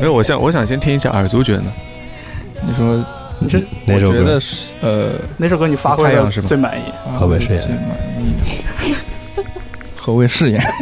[0.00, 1.72] 没有，我想，我想先听一下耳族觉得呢？
[2.64, 3.04] 你说，
[3.40, 4.38] 你这哪首歌？
[4.38, 6.82] 是呃，哪首歌你发挥的最满意？
[7.18, 7.60] 何为誓言？
[7.60, 7.80] 最满
[8.20, 8.34] 意。
[9.96, 10.62] 何为誓言？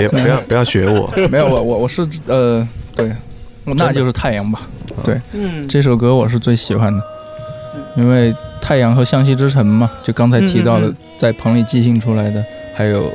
[0.00, 1.12] 别 不要不要学我。
[1.30, 3.12] 没有我我我是呃对，
[3.64, 4.62] 那就是太阳吧。
[5.04, 7.02] 对，嗯，这首歌我是最喜欢的，
[7.96, 13.10] 因为太阳和向西之城嘛，就刚才提到的，在棚里即兴出来的，还有。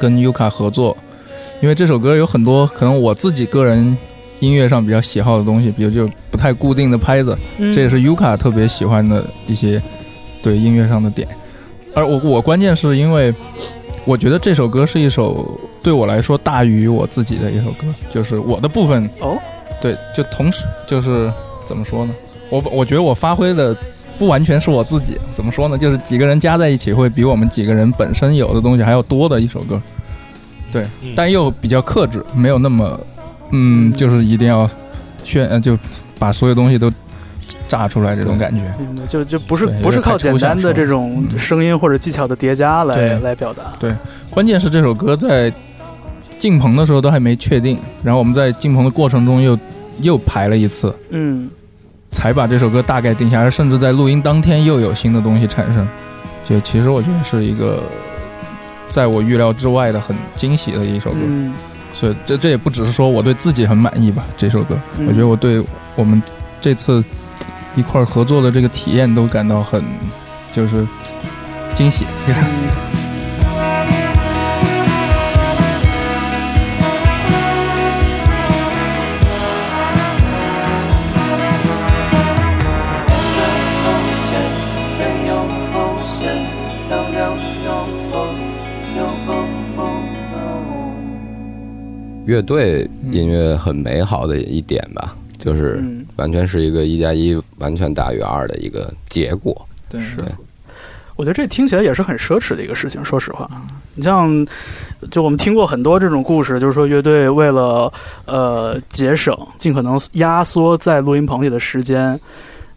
[0.00, 0.96] 跟优卡合作，
[1.60, 3.98] 因为这首歌有很多可能我自己个人
[4.38, 7.36] 音乐上比较喜好的东西，比如就不太固定的拍子，
[7.74, 9.82] 这也是尤卡特别喜欢的一些
[10.40, 11.26] 对音乐上的点。
[11.94, 13.34] 而我我关键是因为
[14.08, 19.36] 我觉得这首歌是一首对我来说大于我自己的一首歌，就是我的部分哦，
[19.82, 21.30] 对，就同时就是
[21.66, 22.14] 怎么说呢？
[22.48, 23.76] 我我觉得我发挥的。
[24.18, 25.78] 不完全是我自己，怎么说呢？
[25.78, 29.80] 就是几个人加在一起，会比我们几个人本身有的东西还要多的一首歌。
[30.72, 33.00] 对，但又比较克制，没有那么，
[33.52, 34.68] 嗯，就是一定要
[35.22, 35.78] 炫，就
[36.18, 36.90] 把所有东西都
[37.68, 38.62] 炸出来这种感觉。
[39.06, 43.64] 就就不是不是靠简单的这种声音或者技巧的叠加来来表达。
[43.78, 43.94] 对，
[44.30, 45.52] 关键是这首歌在
[46.38, 49.58] 进棚的时候都还没确定，然后我们在进棚的过程中又
[50.00, 51.48] 又排了一次，嗯。
[52.10, 55.86] 才把这首歌大概定下来，甚至在录音当天又有新的东西产生。
[56.42, 57.82] 就其实我觉得是一个
[58.88, 61.52] 在我预料之外的很惊喜的一首歌，嗯。
[61.92, 65.06] 所以这这也不只是说我对自己很满意吧，这首歌，嗯。
[65.06, 65.62] 我觉得我对
[65.96, 66.22] 我们
[66.62, 67.04] 这次
[67.78, 69.84] 一块儿合作的这个体验都感到很
[70.50, 70.84] 就是
[71.72, 72.40] 惊喜，就是
[92.26, 99.66] 乐队音乐很美好的一点吧，就是嗯完全是一个一加一完全大于二的一个结果。
[99.88, 100.26] 对对
[101.16, 103.04] 我觉得这听起来也是很奢侈的一个事情。
[103.04, 103.50] 说实话，
[103.96, 104.46] 你像，
[105.10, 107.92] 就我们听过很多这种故事，就是说乐队为了
[108.24, 112.16] 呃节省，尽可能压缩在录音棚里的时间，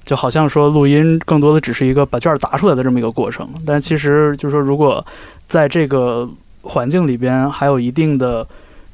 [0.06, 3.47] 就好像说录音更多的只是一个把卷儿答出来的这么一个过程。
[3.63, 5.06] 但其实就是说，如果
[5.47, 6.28] 在这个
[6.63, 8.43] 环境里边还有一定的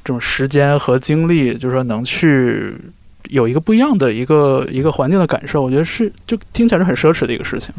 [0.04, 2.76] 这种时间和精力，就是说能去。
[3.28, 7.72] 有一个不一样的一个一个环境的感受，我觉得是就听起来是很奢侈的一个事情。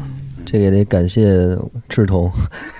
[0.46, 1.56] 这个也得感谢
[1.88, 2.30] 志同，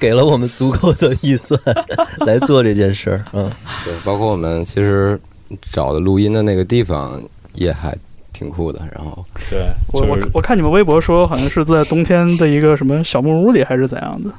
[0.01, 1.61] 给了我们足够的预算
[2.27, 3.25] 来做这件事儿。
[3.33, 3.51] 嗯，
[3.85, 5.21] 对，包括我们其实
[5.71, 7.23] 找的录音的那个地方
[7.55, 7.97] 也还
[8.33, 8.81] 挺酷的。
[8.93, 14.31] 然后对，我我我看你们微博说，好像是在冬天的一个什么小木屋里，还是怎样的？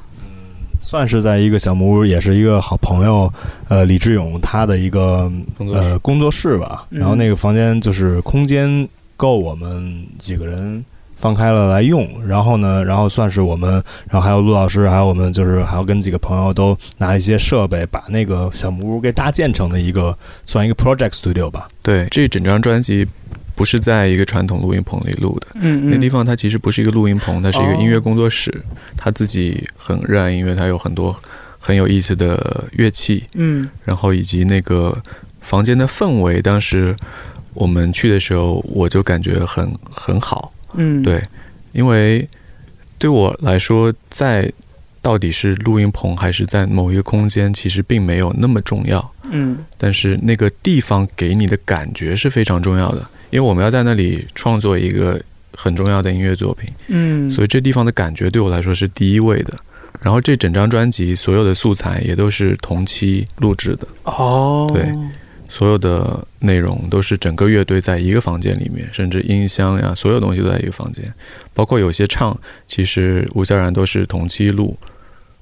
[0.81, 3.31] 算是在一个小木屋，也是一个好朋友，
[3.69, 6.85] 呃，李志勇他的一个呃工作室吧。
[6.89, 10.83] 嗯然后那个房间就是空间够我们几个人
[11.15, 12.05] 放开了来用。
[12.27, 13.71] 然后呢，然后算是我们，
[14.09, 21.67] 然后还有陆老师，还有我们就是还要跟几个朋友都拿一些设备，把那个小木屋给搭建成的一个算一个 project studio 吧。
[21.83, 23.07] 对，这整张专辑
[23.61, 28.51] 不是在一个传统录音棚里录的，嗯那地方它其实不是一个录音棚，它是一个哦音乐工作室。
[28.97, 31.15] 他自己很热爱音乐，他有很多
[31.59, 34.99] 很有意思的乐器，嗯然后以及那个
[35.41, 36.41] 房间的氛围。
[36.41, 36.95] 当时
[37.53, 40.51] 我们去的时候，我就感觉很很好。
[40.73, 41.21] 嗯，对，
[41.71, 42.27] 因为
[42.97, 44.51] 对我来说，在
[45.01, 49.13] 到底是录音棚还是在某一个空间，其实并没有那么重要。
[49.29, 49.57] 嗯。
[49.77, 55.19] 但是那个地方给你的感觉是非常重要的，因为我们要在那里创作一个
[55.53, 59.53] 很重要的音乐作品，嗯，所以这地方的感觉对我来说是第一位的。
[60.01, 64.91] 然后这整张专辑所有的素材也都是同期录制的，哦，对。
[65.47, 71.03] 所有的内容都是整个乐队在一个房间里面，甚至音箱呀，所有东西都在一个房间，
[71.53, 72.35] 包括有些唱，
[72.69, 74.77] 其实吴萧然都是同期录，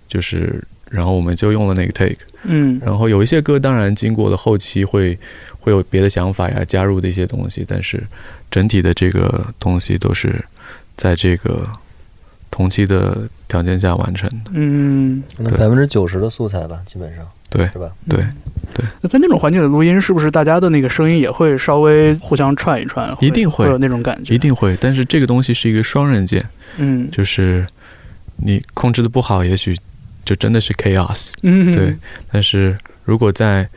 [0.10, 2.18] 就是然后我们就用了那个 take。
[2.44, 5.18] 嗯然后有一些歌当然经过了后期会
[5.60, 8.04] 会有别的想法呀，加入的一些东西，但是
[8.50, 10.44] 整体的这个东西都是
[10.96, 11.68] 在这个
[12.50, 14.52] 同期的条件下完成的。
[14.54, 17.92] 嗯，那对百分之九十的素材吧，基本上对是吧？
[18.08, 18.20] 对，
[18.74, 23.14] 对那在那种环境的录音，是不是大家的那个声音也会稍微互相串一串？
[23.20, 27.68] 一定会会有那种感觉，一定会，但是这个东西是一个双刃剑，嗯就是
[28.38, 29.76] 你控制的不好，也许
[30.26, 31.32] 就真的是 chaos。
[31.44, 31.96] 嗯对，
[32.32, 33.68] 但是如果在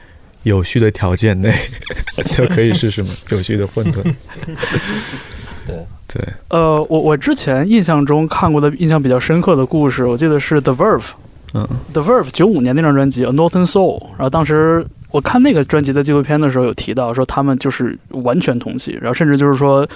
[0.42, 1.52] 有序的条件内，
[2.26, 4.02] 就可以是什么 有序的混沌。
[5.64, 5.76] 对
[6.08, 11.10] 对，呃，我我之前印象中看过的印象比较深刻的故事，我记得是 The Verve。
[11.54, 19.86] 嗯 The Verve 九五年那张专辑《A Northern Soul》，然后当时我看那个专辑的纪录片的时候，有提到说他们就是完全同期，然后甚至就是说，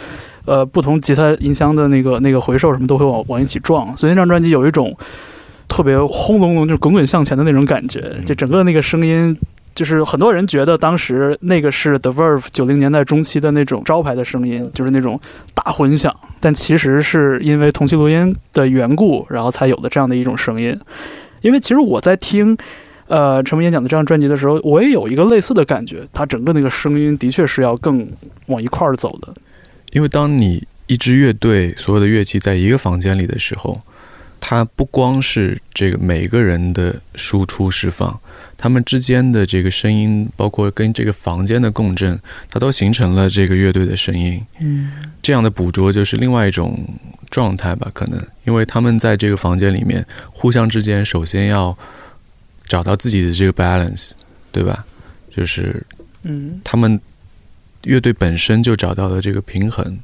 [0.44, 4.94] 呃，不同吉他音箱的那个那个回收什么都会往往一起撞，所以那张专辑有一种
[5.68, 9.36] 特别轰隆隆，就是滚滚向前的那种感觉，就整个那个声音。
[9.74, 15.20] 就是很多人觉得当时那个是 The Verve 九零年代中期的那种招牌的声音，就是那种
[15.52, 20.74] 大混响，但其实是因为同期录音的缘故，然后才有的这样的一种声音。
[21.42, 22.56] 因为其实我在听，
[23.08, 28.08] 呃，陈梦演讲的这张专辑的时候，我也有一个类似的感觉，它整个那个声音的确是要更
[28.46, 29.34] 往一块儿走的。
[29.92, 33.78] 因为当你一支乐队所有的乐器在一个房间里的时候，
[34.40, 38.20] 它不光是这个每个人的输出释放，
[38.56, 44.44] 他们之间的这个声音，包括跟这个房间的共振，它都形成了这个乐队的声音。
[44.60, 46.88] 嗯这样的捕捉就是另外一种
[47.30, 51.76] 状态吧，可能因为他们在这个房间里面互相之间，首先要
[52.68, 54.12] 找到自己的这个 balance，
[54.52, 54.84] 对吧？
[55.28, 55.84] 就是
[56.22, 57.00] 嗯他们
[57.82, 59.98] 乐队本身就找到了这个平衡，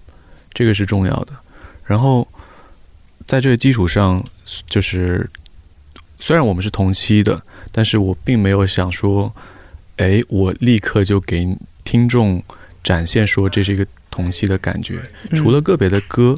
[0.52, 1.32] 这个是重要的。
[1.84, 2.26] 然后
[3.32, 4.22] 在这个基础上，
[4.68, 5.30] 就是
[6.20, 9.34] 虽然我们是同期的，但是我并没有想说
[9.96, 12.42] 哎，我立刻就给听众
[12.82, 15.00] 展现说这是一个同期的感觉。
[15.34, 16.36] 除了个别的歌，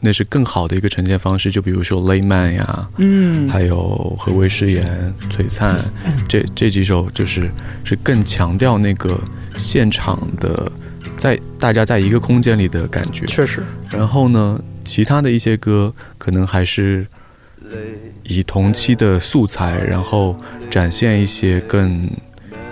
[0.00, 1.52] 那是更好的一个呈现方式。
[1.52, 5.84] 就比如说雷曼呀，嗯，还有何为誓言、璀璨，
[6.28, 7.48] 这这几首就是
[7.84, 9.22] 是更强调那个
[9.56, 10.72] 现场的，
[11.16, 13.24] 在大家在一个空间里的感觉。
[13.26, 17.06] 确实，然后呢，其他的一些歌可能还是
[18.22, 20.36] 以同期的素材，然后
[20.70, 22.10] 展现一些更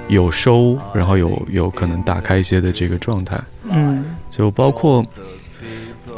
[0.09, 3.41] 有收，然后有有可能打开一些的这个状态。
[3.71, 5.05] 嗯就包括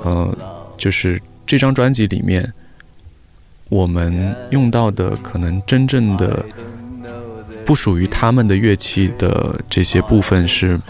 [0.03, 0.37] 呃，
[0.77, 2.53] 就是这张专辑里面，
[3.69, 6.45] 我们用到的可能真正的
[7.65, 10.81] 不属于他们的乐器的这些部分是，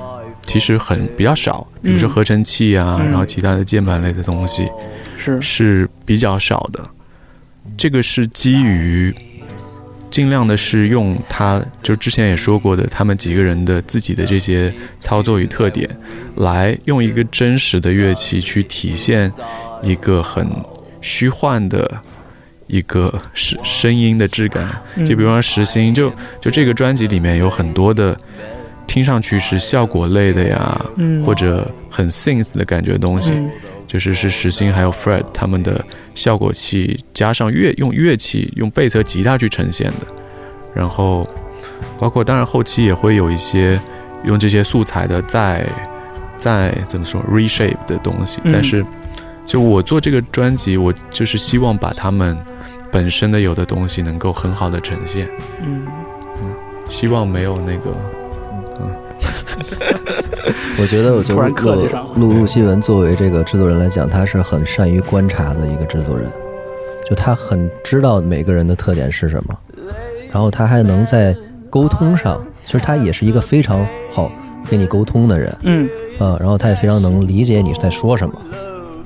[0.44, 4.68] 其实很比较少，比如说嗯合成器啊，嗯然后其他的键盘类的东西
[5.16, 6.84] 是，是比较少的。
[7.76, 9.14] 这个是基于
[10.10, 15.88] 尽量的是用他就之前也说过的，他们几个人的自己的这些操作与特点，
[16.36, 19.32] 来用一个真实的乐器去体现
[19.82, 20.48] 一个很
[21.00, 22.00] 虚幻的
[22.68, 24.68] 一个声声音的质感。
[24.96, 28.16] 嗯就比方说实心，就就这个专辑里面有很多的
[28.86, 31.24] 听上去是效果类的呀，嗯。
[31.24, 33.32] 或者很 synth 的感觉的东西。
[33.32, 33.50] 嗯。
[33.86, 35.84] 就是是实心还有 Fred 他们的
[36.16, 40.06] 效果器加上乐用乐器用贝斯和吉他去呈现的，
[40.74, 41.24] 然后
[41.98, 43.80] 包括当然后期也会有一些
[44.24, 45.64] 用这些素材的再
[46.36, 48.52] 再怎么说 reshape 的东西，嗯。
[48.52, 48.84] 但是
[49.46, 52.36] 就我做这个专辑，我就是希望把他们
[52.90, 55.28] 本身的有的东西能够很好的呈现，
[55.62, 55.86] 嗯
[56.88, 57.94] 希望没有那个
[60.80, 62.10] 我觉得，我觉突得然客气上了。
[62.16, 66.30] 陆陆希文作为这个制作人来讲，他是很善于观察的一个制作人，
[67.08, 69.56] 就他很知道每个人的特点是什么，
[70.30, 71.34] 然后他还能在
[71.70, 74.30] 沟通上，其实他也是一个非常好
[74.68, 75.56] 跟你沟通的人。
[75.62, 75.88] 嗯。
[76.18, 78.34] 啊，然后他也非常能理解你在说什么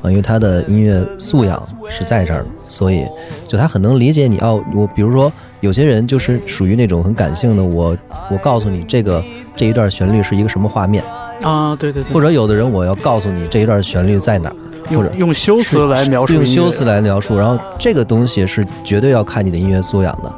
[0.03, 3.07] 啊，因为他的音乐素养是在这儿的，所以
[3.47, 4.63] 就他很能理解你哦。
[4.75, 7.97] 我比如说有些人就是属于那种很感性的，我
[8.31, 9.25] 我告诉你这个
[9.57, 11.03] 这一段旋律是一个什么画面。
[11.43, 14.57] 啊，对对对，或者有的人我要告诉你这一段旋律在哪儿，
[14.89, 20.33] 或者用用修辞来描述用修辞来描述，然后这个东西是绝对要看你的音乐素养的，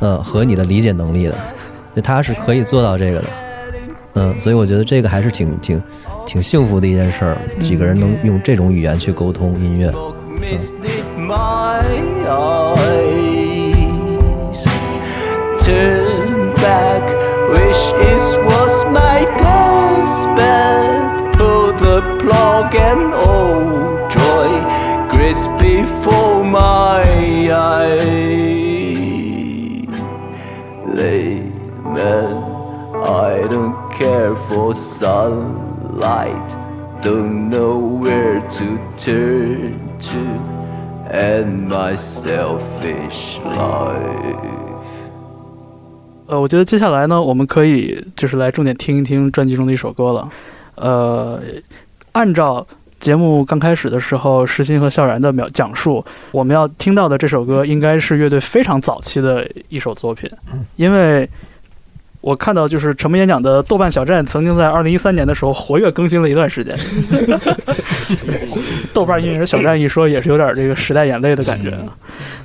[0.00, 1.34] 嗯，和你的理解能力的，
[1.94, 3.26] 就他是可以做到这个的，
[4.14, 5.80] 嗯，所以我觉得这个还是挺挺
[6.26, 9.88] 挺幸福的一件事儿，几个人能用这种语言去沟通音乐
[10.40, 11.80] ，misted my
[12.26, 13.27] eyes.
[15.68, 17.04] Turn back,
[17.50, 21.34] wish it was my deathbed.
[21.36, 24.50] Pull the plug and oh joy,
[25.10, 27.98] grace before my eyes.
[30.86, 32.32] Layman,
[33.04, 36.48] I don't care for sunlight.
[37.02, 40.18] Don't know where to turn to
[41.10, 44.57] and my selfish life.
[46.28, 50.30] 呃，我觉得接下来呢，我们可以就是来重点听一听专辑中的一首歌了。
[50.74, 51.40] 呃，
[52.12, 52.66] 按照
[53.00, 60.30] 节目刚开始的时候，石鑫和笑然的描讲述，我们要听到的这首歌应该是乐队非常早期的一首作品，
[60.76, 61.26] 因为
[62.28, 66.76] 我看到就是沉默演讲的豆瓣小站曾经在二零一三年的时候活跃更新了一段时间。
[68.92, 71.72] 豆瓣音乐人小站一说，也是有点这个时代眼泪的感觉。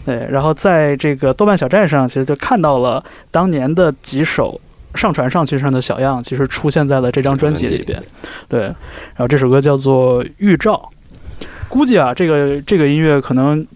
[0.05, 4.57] 对，然后在这个豆瓣小站上，其实就看到了当年的几首
[4.95, 8.01] 上传上去上的小样，其实出现在了这张专辑里边。
[8.47, 10.89] 对，然后这首歌叫做《预兆》，
[11.67, 13.67] 估计啊，这个这个音乐可能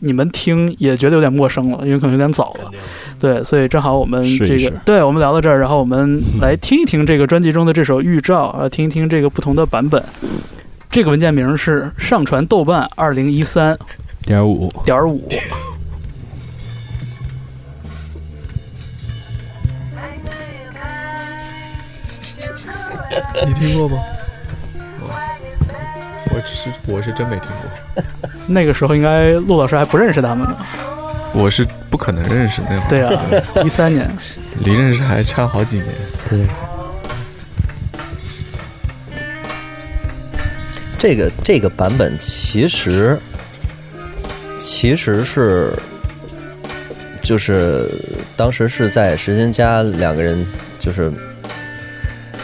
[0.00, 2.70] 你们听也觉得有点陌生了，因为可能有点早了。
[3.18, 10.02] 对，所以正好我们这个，试一试对我们聊到这儿，然后我们来听一听这个专辑中的这首《预兆》，啊，听一听这个不同的版本。
[10.90, 13.76] 这个文件名是上传豆瓣二零一三
[14.24, 15.18] 点五，点五。
[23.46, 23.96] 你听过吗？
[26.36, 28.02] 我是我是真没听过，
[28.46, 30.56] 那个时候应该陆老师还不认识他们呢。
[31.32, 33.22] 我是不可能认识那会儿，对啊，
[33.64, 34.06] 一三年。
[34.60, 35.86] 离认识还差好几年。
[36.28, 36.46] 对。
[40.98, 43.18] 这个这个版本其实
[44.58, 45.72] 其实是
[47.22, 47.88] 就是
[48.36, 50.44] 当时是在时间家两个人
[50.78, 51.12] 就是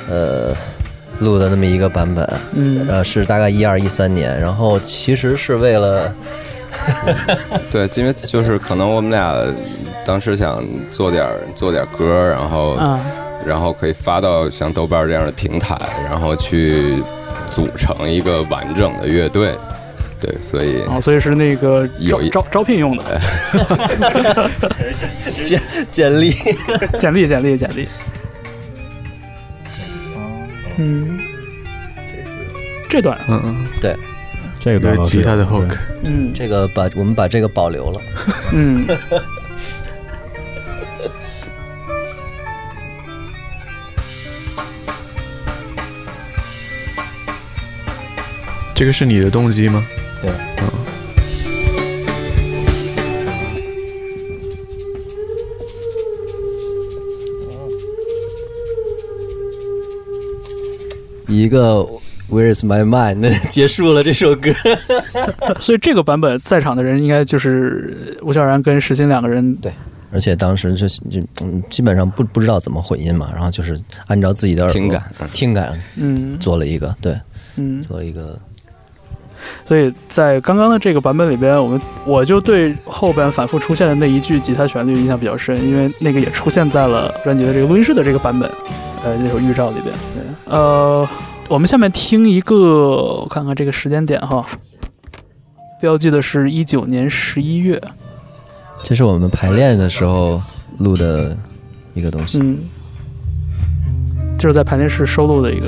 [0.09, 0.55] 呃
[1.23, 6.13] 录的那么一个版本，嗯呃是大概一二一三年，然后其实是为了
[7.71, 9.35] 对，因为就是可能我们俩
[10.05, 13.01] 当时想做点儿做点儿歌，然后啊
[13.47, 15.77] 然后可以发到像豆瓣这样的平台，
[16.09, 17.03] 然后去
[17.47, 19.53] 组成一个完整的乐队。
[20.21, 23.21] 对，所以啊，所以是那个招有一招招聘用的，
[25.43, 25.61] 简
[25.91, 26.33] 简历，
[27.01, 27.89] 简历简历简历。
[30.79, 31.19] 嗯，
[32.89, 33.19] 这段。
[33.29, 33.97] 嗯嗯，对。
[34.59, 36.33] 这个是有吉他的 hook，嗯。
[36.33, 38.01] 这个把我们把这个保留了。
[38.53, 38.87] 嗯，
[48.75, 49.85] 这个是你的动机吗？
[50.21, 50.31] 对。
[50.31, 50.71] 嗯，
[61.33, 61.87] 一个
[62.31, 64.51] Where is my mind 结束了这首歌。
[65.61, 69.55] 所以这个版本在场的人应该就是吴小然跟石鑫两个人。
[69.57, 69.73] 对
[70.13, 75.29] 而且当时就就嗯，基本上不不知道怎么混音嘛，然后就是按照自己的耳朵听感嗯。
[75.33, 76.39] 听感嗯。
[76.39, 77.19] 做了一个对，
[77.57, 78.39] 嗯，做了一个。
[79.65, 88.49] 所以在刚刚的这个版本里边，我们我就对后边反复出现的那一句吉他旋律印象比较深，因为那个也出现在了专辑的这个录音室的这个版本，
[89.05, 89.95] 呃，那首预兆里边。
[90.15, 91.09] 对，呃，
[91.49, 94.47] 我们下面听一个，我看看这个时间点哈，
[95.81, 97.81] 标记的是一九年十一月，
[98.83, 100.41] 这是我们排练的时候
[100.79, 101.37] 录的
[101.95, 102.39] 一个东西。
[102.39, 102.59] 嗯，
[104.39, 105.67] 就是在排练室收录的一个，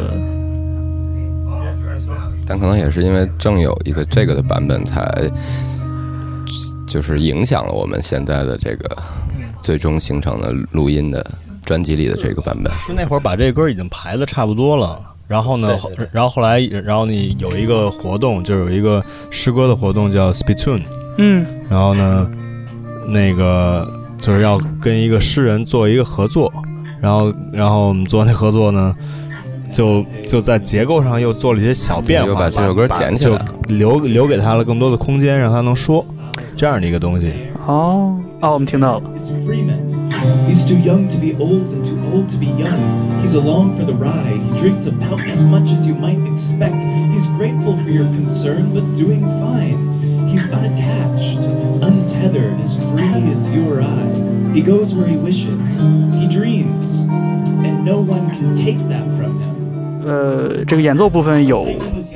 [2.47, 5.13] 但可能也是因为正有一个这个的版本，才
[6.87, 8.97] 就是影响了我们现在的这个
[9.61, 11.25] 最终形成的录音的
[11.65, 12.73] 专辑里的这个版本。
[12.75, 20.83] 是那会儿把这歌已经排的差不多了，然后呢，后然后后来，然后你有一个活动，就有一个诗歌的活动叫 Spittoon，
[21.19, 22.31] 嗯然后呢，
[23.07, 26.53] 那个就是要跟一个诗人做一个合作，
[27.01, 28.95] 然后然后我们做那合作呢，
[29.73, 36.05] 就就在结构上又做了一些小变化，又把这首歌捡起来就留留给他了更多的空间，让他能说
[36.55, 37.33] 这样的一个东西。
[37.67, 39.11] 哦哦，我们听到了.
[40.48, 43.22] He's too young to be old and too old to be young.
[43.22, 44.42] He's along for the ride.
[44.42, 46.76] He drinks about as much as you might expect.
[47.14, 49.78] He's grateful for your concern, but doing fine.
[50.28, 51.46] He's unattached,
[51.82, 54.54] untethered, as free as you or I.
[54.54, 55.54] He goes where he wishes.
[56.16, 57.06] He dreams,
[57.64, 60.06] and no one can take that from him.
[60.06, 61.68] 呃，这个演奏部分有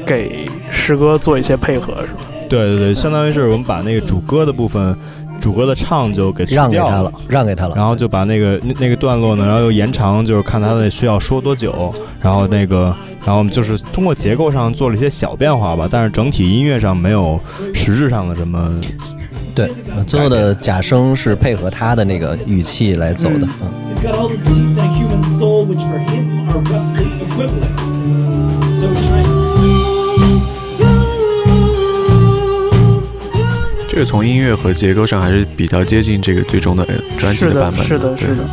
[0.05, 2.19] 给诗歌做一些配合，是吧？
[2.49, 4.95] 对对对，相当于是我们把那个主歌的部分，
[5.40, 7.74] 主歌的唱就给去掉让给他了，让给他了。
[7.76, 17.40] 然后就把那个那那个段落呢，然后又延长，就是看他的需要说多久，然后那个，然后我们就是通过结构上做了一些小变化吧，但是整体音乐上没有
[17.74, 18.80] 实质上的什么。
[19.54, 23.48] 对，呃最后的假声是配合他的那个语气来走的。
[23.62, 23.68] 嗯
[33.98, 38.48] 这个从音乐和结构上还是比较接近这个最终的呃专辑的，版本是的，对是的。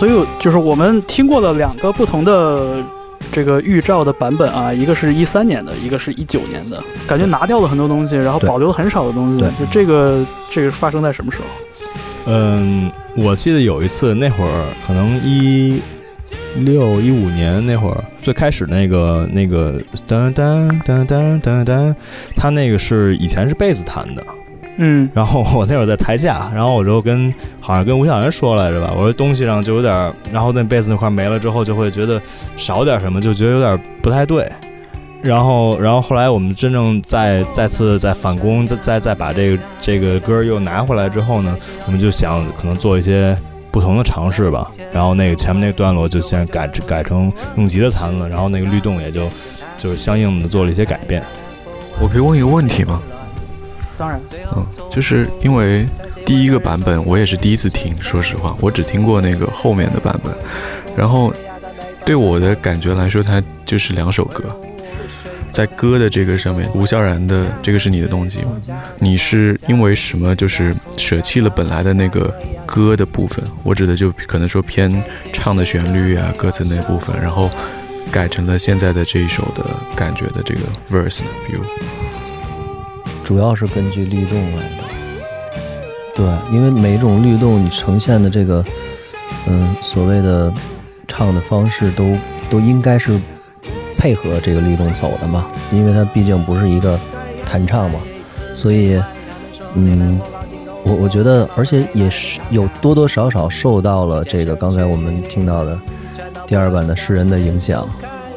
[0.00, 2.82] 所以就是我们听过了两个不同的
[3.30, 9.38] 这个预兆的版本啊，一个是一三年的，一个是一九年的，感觉拿掉了很多东西，然后保留了很少的东西。
[9.38, 11.44] 对就这个这个发生在什么时候？
[12.24, 15.82] 嗯，我记得有一次，那会儿可能一
[16.56, 19.74] 六一五年那会儿，最开始那个那个
[20.08, 21.94] 噔噔噔噔噔噔，
[22.34, 24.24] 他那个是以前是贝斯弹的，
[24.82, 32.18] 嗯然后我那会儿在台下，然后我就跟好像跟吴晓元说来着吧，我说东西上就有点儿，然后那被子那块没了之后，就会觉得
[32.56, 34.50] 少点什么，就觉得有点不太对。
[35.22, 41.54] 然后，然后后来我们真正再再次再返工，再再再把这个这个歌又拿回来之后呢，
[41.84, 43.36] 我们就想可能做一些
[43.70, 44.70] 不同的尝试吧。
[44.94, 49.28] 然后那个前面那个段落就先改改成用吉他弹了，然后那个律动也就
[49.76, 51.22] 就是相应的做了一些改变。
[52.00, 53.02] 我可以问一个问题吗？
[54.00, 54.18] 当然，
[54.56, 55.86] 嗯，就是因为
[56.24, 60.34] 第一个版本我也是第一次听，说实话，我只听过那个后面的版本，
[60.96, 61.30] 然后
[62.02, 64.44] 对我的感觉来说，它就是两首歌，
[65.52, 68.52] 在歌的这个上面，吴萧然的这个是你的动机吗？
[68.98, 72.34] 你是因为什么就是舍弃了本来的那个
[72.64, 73.44] 歌的部分？
[73.62, 74.90] 我指的就可能说偏
[75.30, 77.50] 唱的旋律啊、歌词那部分，然后
[78.10, 79.62] 改成了现在的这一首的
[79.94, 81.28] 感觉的这个 verse 呢？
[81.46, 81.62] 比如，
[83.24, 84.84] 主要是根据律动来的。
[86.14, 88.64] 对，因为每种律动，你呈现的这个，
[89.46, 90.52] 嗯，所谓的
[91.06, 92.16] 唱的方式都
[92.48, 93.18] 都应该是
[93.96, 96.98] 配合这个律动走的嘛，因为它毕竟不是一个
[97.46, 98.00] 弹唱嘛，
[98.54, 99.00] 所以，
[99.74, 100.20] 嗯，
[100.82, 105.78] 我我觉得，而且也是有多多少少受到了这个刚才我们听到的
[106.46, 107.88] 第二版的诗人的影响。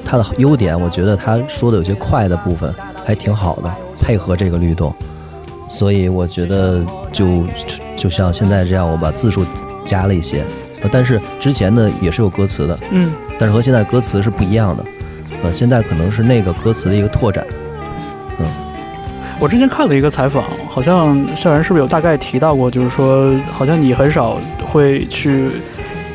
[0.06, 2.72] 它的优点，我觉得他说的有些快的部分
[3.06, 3.74] 还挺好的，
[4.04, 4.94] 配合这个律动。
[5.70, 7.44] 所以我觉得就
[7.96, 9.44] 就像现在这样，我把字数
[9.84, 10.44] 加了一些，
[10.82, 14.86] 呃，但是之前呢也是有歌词的，嗯，但是和现在歌词是不一样的，
[15.42, 17.44] 呃，现在可能是那个歌词的一个拓展，
[18.40, 18.46] 嗯，
[19.40, 25.50] 我之前看了一个采访，好像校园是不是有大概提到过，就是说好像你很少会去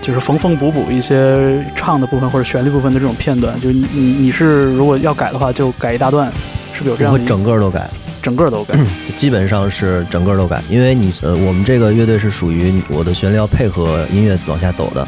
[0.00, 6.32] 就是缝缝补补一些唱的部分或者旋律部分的这种片段，就你你你是如果要改的话就改一大段，
[6.78, 7.90] 是不是有这样整个都改。
[8.22, 8.78] 整个都改？
[9.16, 15.06] 基本上是整个都改，因为你呃，我们这个乐队是属于我的旋律要配合音乐往下走的，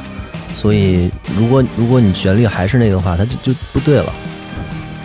[0.53, 4.13] 所以如果如果你旋律还是那个的话，它就就不对了。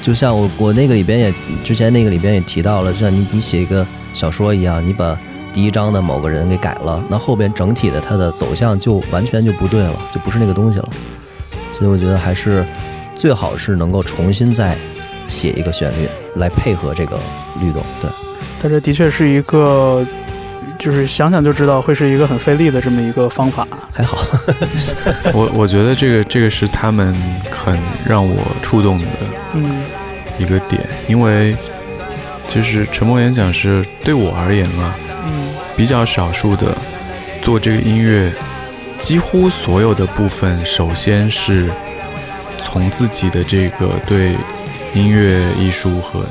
[0.02, 5.20] 就像我我那个里边也之前那个里边也提到了，就像你你写一个小说一样，你把
[5.52, 10.90] 第一章的某个人给改了，那后边整体的它的走向就完全就不对了，就不是那个东西了。
[11.78, 12.66] 所以我觉得还是
[13.16, 14.78] 最好是能够重新再
[15.28, 17.20] 写一个旋律来配合这个
[17.60, 18.10] 律动，对。
[18.62, 20.06] 但这的确是一个，
[20.80, 23.68] 就是想想就知道会是一个很费力的这么一个方法。
[23.94, 24.18] 还好，
[25.34, 27.14] 我我觉得这个这个是他们
[27.52, 29.06] 很让我触动的
[29.54, 29.84] 嗯
[30.38, 31.56] 一个点，因为
[32.48, 34.96] 就是沉默演讲是对我而言啊，
[35.26, 36.76] 嗯比较少数的
[37.42, 38.32] 做这个音乐，
[38.98, 41.70] 几乎所有的部分，首先是
[42.58, 44.36] 从自己的这个对
[44.96, 46.26] 音乐艺术和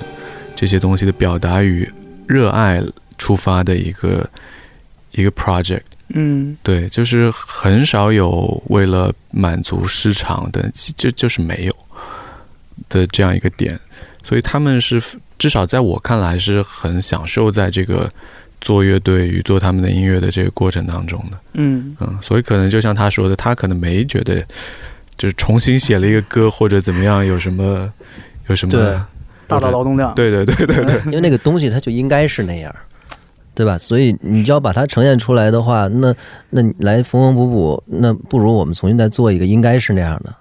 [0.57, 1.89] 这些东西的表达与
[2.27, 2.83] 热爱
[3.19, 4.29] 出发的一个
[5.12, 5.83] 一个 project。
[6.09, 6.57] 嗯。
[6.62, 11.73] 对，就是很少有为了满足市场的，就就是没有
[12.89, 13.79] 的这样一个点，
[14.25, 15.03] 所以他们是
[15.37, 18.11] 至少在我看来是很享受在这个
[18.62, 21.95] 做乐队与做他们的音乐的这个过程当中的，嗯。
[22.01, 24.43] 嗯，所以可能就像他说的，他可能没觉得
[25.19, 27.93] 就是重新写了一个歌或者怎么样有什么
[28.49, 28.95] 有什么对
[29.47, 30.14] 大的劳动量。
[30.14, 32.74] 对对对对对，因为那个东西它就应该是那样，
[33.55, 33.78] 对吧？
[33.78, 36.14] 所以你要把它呈现出来的话，那
[36.51, 40.34] 那你来缝缝补补，那不如我们重新再做一个应该是那样的。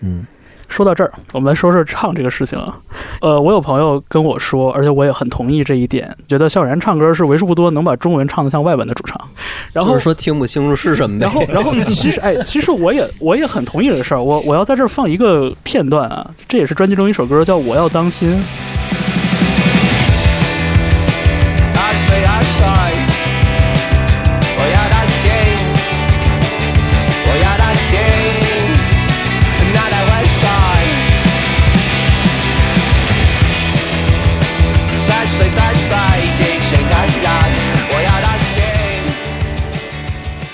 [0.00, 0.26] 嗯，
[0.70, 2.78] 说到这儿，我们来说说唱这个事情啊。
[3.20, 9.20] 呃，我有朋友跟我说，而且我也很同意这一点，觉得校园唱歌是为数不多能把中文唱得像外文的主唱。
[9.72, 11.26] 然后就是说听不清楚是什么呗。
[11.26, 14.22] 然后，然后， 其实，哎，其实我也我也很同意这个事儿。
[14.22, 18.30] 我我要在这儿放一个片段啊，这也是专辑中一首歌，叫《我要当心》。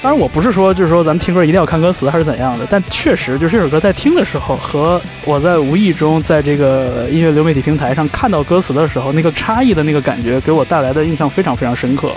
[0.07, 12.13] 当然，我不是说就是说咱们听歌一定要看歌词还是怎样的，但确实就是这首歌在听的时候和我在无意中在这个音乐流媒体平台上看到歌词的时候，那个差异的那个感觉给我带来的印象非常非常深刻。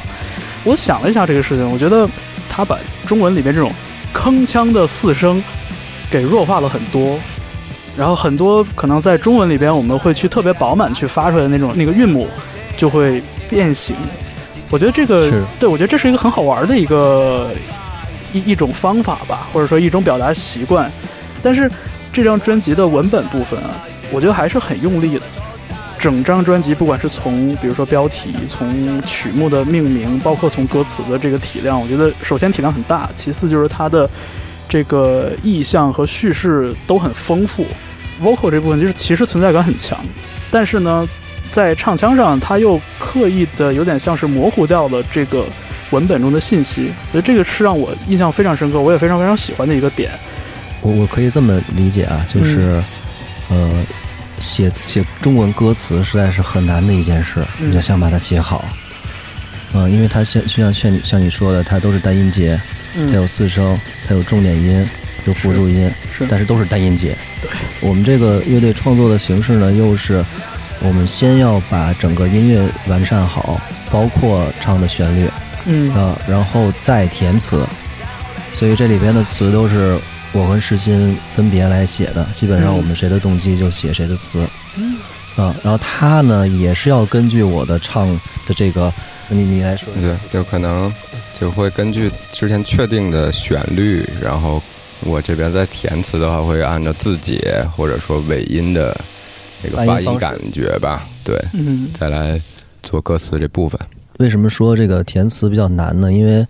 [0.64, 2.08] 我想了一下这个事情，我觉得
[2.48, 2.78] 他把
[3.08, 3.74] 中文里面这种
[4.14, 5.44] 铿锵的四声
[6.12, 7.18] 给弱化了很多。
[7.98, 12.28] 然后很多可能在中文里边，我们会去特别饱满去发出来的那种那个韵母，
[12.78, 13.96] 就会变形。
[14.72, 17.50] 我觉得这个对我觉得这是一个很好玩的一个
[18.34, 20.92] 一一种方法吧，或者说一种表达习惯。
[21.42, 21.70] 但是
[22.12, 23.72] 这张专辑的文本部分啊，
[24.12, 25.22] 我觉得还是很用力的。
[25.98, 34.10] 整张专辑，不管是从比如说标题、从曲目的命名，包括从歌词的这个体量，我觉得首先体量很大，其次就是它的
[34.70, 37.66] 这个意象和叙事都很丰富。
[38.24, 39.98] vocal 这部分就是其实存在感很强，
[40.50, 41.06] 但是呢，
[41.52, 45.46] 在唱腔上，它又刻意的有点像是模糊掉了这个
[45.92, 50.12] 文本中的信息，所以这个是让我印象非常深刻，我也非常非常喜欢的一个点。
[50.82, 52.84] 我我可以这么理解啊，就是，
[53.50, 53.86] 呃，
[54.40, 58.64] 写写中文歌词实在是很难的一件事，嗯你就想把它写好。
[59.74, 62.60] 嗯、因为它像就像像像你说的，它都是单音节，
[62.94, 64.90] 它嗯，有四声，它有重点音，
[65.26, 67.16] 有辅助音，是但是都是单音节。
[67.42, 67.52] 对。
[67.82, 70.26] 我们这个乐队创作的形式呢，又是
[70.82, 73.62] 我们先要把整个音乐完善好，
[73.92, 75.30] 包括唱的旋律，
[75.66, 75.94] 嗯。
[75.94, 77.66] 啊，然后再填词，
[78.54, 80.00] 所以这里边的词都是
[80.32, 82.78] 我和世新分别来写的，基本上嗯。
[82.78, 84.98] 我们谁的动机就写谁的词，嗯。
[85.36, 88.14] 啊，然后他呢也是要根据我的唱
[88.46, 88.94] 的这个，
[89.30, 90.94] 你你来说，对，就可能
[91.32, 94.62] 就会根据之前确定的旋律，然后
[95.02, 98.94] 我这边在填词的话，会按照字节或者说尾音的
[99.62, 101.90] 那个发音感觉吧，对，嗯。
[101.94, 102.42] 再来
[102.84, 103.80] 做歌词这部分。
[104.20, 106.12] 为什么说这个填词比较难呢？
[106.12, 106.46] 因为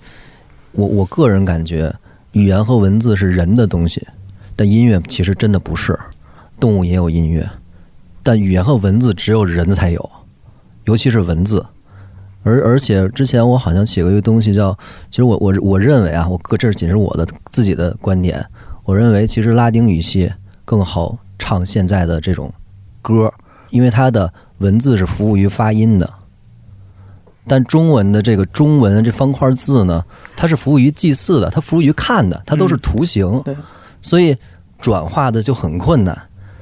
[0.72, 1.94] 我我个人感觉，
[2.32, 4.08] 语言和文字是人的东西，
[4.56, 5.98] 但音乐其实真的不是。
[6.60, 7.48] 动物也有音乐，
[8.24, 10.10] 但语言和文字只有人才有，
[10.86, 11.64] 尤其是文字。
[12.42, 14.76] 而而且之前我好像写过一个东西叫，
[15.12, 18.44] 其实我我我认为啊，我个这仅是我的自己的观点，
[18.84, 20.34] 我认为其实拉丁语系
[20.66, 22.52] 更好唱现在的这种
[23.04, 23.32] 歌，
[23.70, 26.12] 因为它的文字是服务于发音的。
[27.50, 30.06] 但中文的这个中文这方块字呢，
[30.38, 33.56] 它是服务于祭祀的，它服务于看的，它都是图形，对。
[34.02, 34.38] 所以
[34.80, 36.18] 转化的就很困难。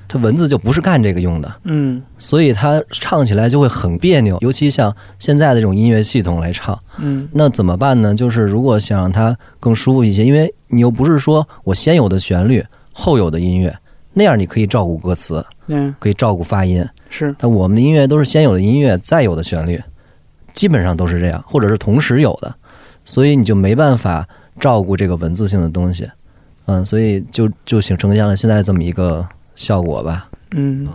[0.10, 2.02] 它文字就不是干这个用的，嗯。
[2.18, 7.28] 所以它唱起来就会很别扭，尤其像现在的这种音乐系统来唱，嗯。
[7.34, 8.16] 那怎么办呢？
[8.16, 13.78] 就是如果想让它更舒服一些，因为你又不是说我先有的旋律，后有的音乐，
[14.14, 15.94] 那样你可以照顾歌词，嗯。
[16.00, 17.36] 可以照顾发音，是。
[17.38, 19.84] 但我们的音乐都是先有的音乐，再有的旋律，
[20.58, 22.52] 基本上都是这样，或者是同时有的，
[23.06, 24.28] 所以你就没办法
[24.60, 26.10] 照顾这个文字性的东西，
[26.66, 29.24] 嗯，所以就就形成现了现在这么一个
[29.56, 30.28] 效果吧。
[30.56, 30.88] 嗯，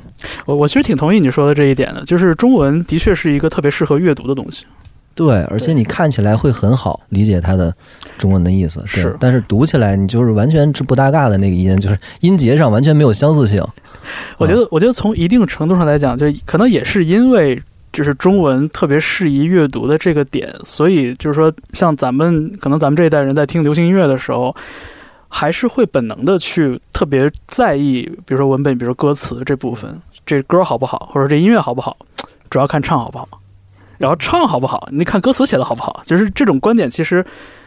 [0.46, 4.66] 我我其实挺同意你说的这一点的，就是中文的确是一个特别适合阅读的东西。
[5.14, 7.72] 对，而且你看起来会很好理解它的
[8.18, 13.62] 中文的意思，是但是读起来你就是完全是不搭嘎的那个音，就是音节上完全没有相似性。
[14.38, 24.54] 我觉得，我觉得从一定程度上来讲，就可能也是因为就是中文特别适宜阅读的这个点，所以就是说，像咱们可能咱们这一代人在听流行音乐的时候，
[25.28, 31.96] 还是会本能的去特别在意，比如说文本，比如说歌词这部分，这歌好不好，或者这音乐好不好，
[32.50, 33.28] 主要看唱好不好。
[33.98, 37.24] 然后唱好不好，你看歌词写的好不好，就是这种观点，其实，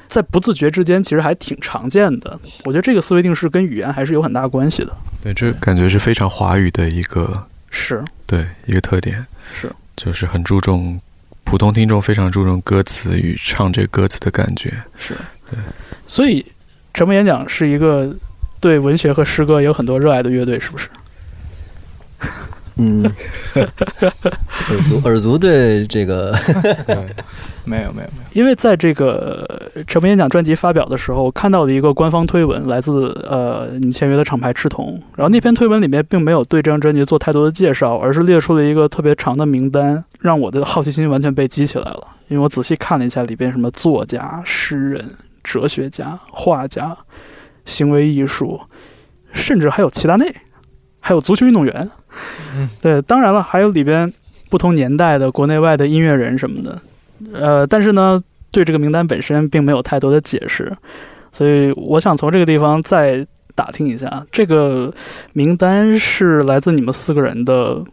[0.07, 2.37] 在不自觉之间，其实还挺常见的。
[2.65, 4.91] 我觉得这个思维定式跟语言还是有很大关系的。
[5.23, 10.99] 对，这感觉是非常华语的一个是，对一个特点，是就是很注重
[11.43, 14.69] 普通听众非常注重歌词与唱这个歌词的感觉。
[14.97, 15.15] 是，
[15.49, 15.59] 对
[16.07, 16.45] 所以
[16.93, 18.15] 沉默演讲是一个
[18.59, 20.89] 对文学和诗歌有很多热爱的乐队，是不是？
[22.77, 23.03] 嗯，
[24.69, 26.35] 耳族耳族对这个
[27.63, 42.07] 没有没有没有，因为在这个成名演讲专辑发表的时候，看到的一个官方推文来自呃你签约的厂牌赤铜，然后那篇推文里面并没有对这张专辑做太多的介绍，而是列出了一个特别长的名单，让我的好奇心完全被激起来了。
[42.27, 45.11] 因为我仔细看了一下里边什么作家、诗人、
[45.43, 46.97] 哲学家、画家、
[47.63, 48.59] 行为艺术，
[49.31, 50.35] 甚至还有齐达内，
[50.99, 51.89] 还有足球运动员。
[52.57, 54.11] 嗯，对，当然了，还有里边
[54.49, 56.81] 不同年代的国内外的音乐人什么的。
[57.33, 60.75] 呃，但是呢，对这个名单本身并没有太多的解释，
[61.31, 64.93] 所以我想从这个地方再打听一下，这个
[65.33, 67.83] 名单是来自你们四个人的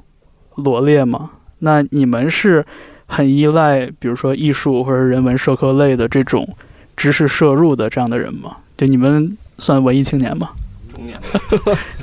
[0.57, 1.31] 罗列吗？
[1.61, 2.65] 那你们是
[3.07, 6.49] 很依赖，比如说艺术或者人文社科类的这种
[6.97, 8.57] 知识摄入的这样的人吗？
[8.77, 10.51] 就你们算文艺青年吗？
[10.97, 11.19] 中年，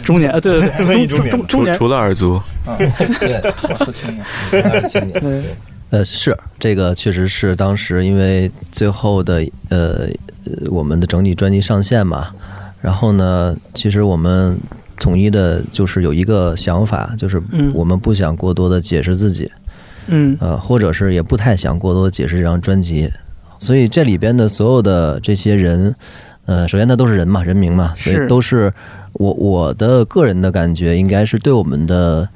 [0.03, 1.29] 中年，呃对对对，中中年。
[1.29, 2.41] 中中年，除除了耳族，
[2.77, 2.89] 对，
[3.69, 3.91] 我是
[4.89, 5.19] 青年。
[5.21, 5.43] 对。
[5.91, 10.07] 呃，是这个，确实是当时因为最后的呃
[10.45, 12.27] 呃我们的整体专辑上线嘛，
[12.79, 14.55] 然后呢，其实我们
[14.99, 17.71] 统一的就是有一个想法，就是嗯。
[17.73, 19.51] 我们不想过多的解释自己，
[20.05, 20.37] 嗯。
[20.39, 23.11] 呃，或者是也不太想过多的解释这张专辑，
[23.57, 25.95] 所以这里边的所有的这些人，
[26.49, 28.73] 呃，首先他都是人嘛，人名嘛，所以都是
[29.13, 32.27] 我我的个人的感觉，应该是对我们的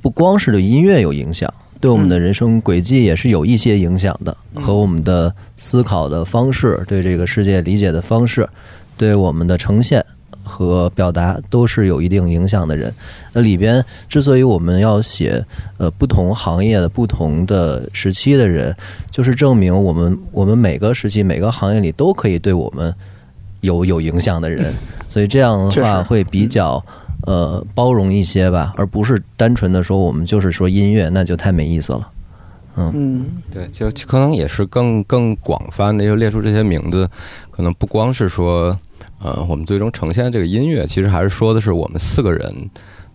[0.00, 8.48] 不光是对音乐有影响，对我们的人生轨迹也是有一些影响的，和我们的思考的方式、对这个世界理解的方式、
[8.96, 10.04] 对我们的呈现。
[10.50, 12.90] 和表达都是有一定影响的人，
[13.34, 15.44] 那里边之所以我们要写
[15.76, 18.74] 呃不同行业的不同的时期的人，
[19.10, 22.94] 就是证明我们我们每个时期每个行业里都可以对我们
[23.60, 24.72] 有有影响的人，
[25.08, 26.84] 所以这样的话会比较
[27.26, 32.08] 呃包容一些吧，而不是单纯的说我们就是说音乐，那就太没意思了。
[32.76, 37.08] 嗯对，就就可能也是更更广泛的，就列出这些名字，
[37.50, 38.78] 可能不光是说，
[39.20, 42.70] 呃，我们最终呈现的这个音乐，其实还是说的是我们四个人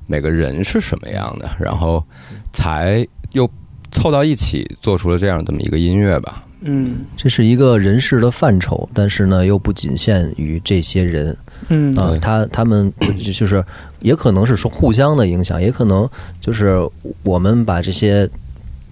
[0.06, 2.04] 每个人是什么样的，然后
[2.52, 3.50] 才又
[3.90, 6.44] 凑到一起做出了这样这么一个音乐吧。
[6.64, 6.98] 嗯。
[7.16, 11.36] 这是一个人事的范畴，但是呢，又不仅限于这些人。
[11.70, 11.96] 嗯。
[11.96, 12.92] 啊、对他他们
[13.22, 13.64] 就就是
[14.02, 16.10] 也可能是说互相的影响，也可能
[16.42, 16.78] 就是
[17.24, 18.30] 我们把这些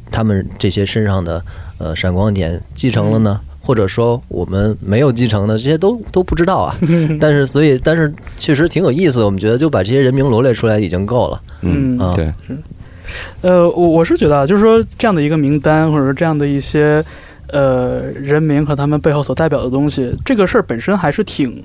[0.10, 1.44] 他们这些身上的
[1.78, 6.76] 呃闪光点继承了呢，或者说我们没有继承的，这些都都不知道啊。
[7.20, 11.42] 但是所以，但是确实挺有意思的，我们觉得就把这些人名罗列出来已经够了。
[11.62, 12.34] 嗯啊对，
[13.42, 17.04] 呃，我我是觉得啊，就是说这样的一个名单，或者说这样的一些
[17.52, 21.64] 呃人民和他们背后所代表的东西，这个事儿本身还是挺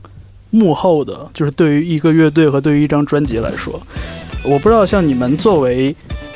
[0.51, 1.28] 幕后的。
[1.32, 3.80] 就是对于一个乐队和对于一张专辑来说，
[4.45, 5.95] 我不知道像你们作为，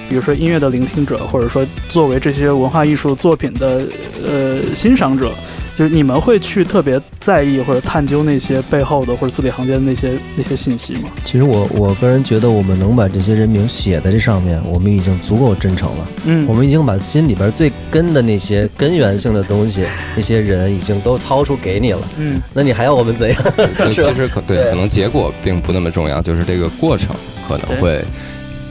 [0.09, 3.83] 比如说音乐的聆听者，或者说作为这些文化艺术作品的
[4.27, 5.33] 呃欣赏者，
[5.75, 11.09] 就是你们会去特别在意或者探究那些背后的或者字里行间的那些那些信息吗？
[11.25, 16.09] 其实我我个人觉得，我们能把这些人名写在这上面，我们已经足够真诚了。
[16.27, 22.01] 嗯我们已经把心里边最根的那些根源性的东西，那些人已经都掏出给你了。
[22.18, 23.43] 嗯那你还要我们怎样？
[23.75, 27.14] 所以是吧其实可对，对可能结果并不那么重要，就是这个过程
[27.49, 28.05] 可能会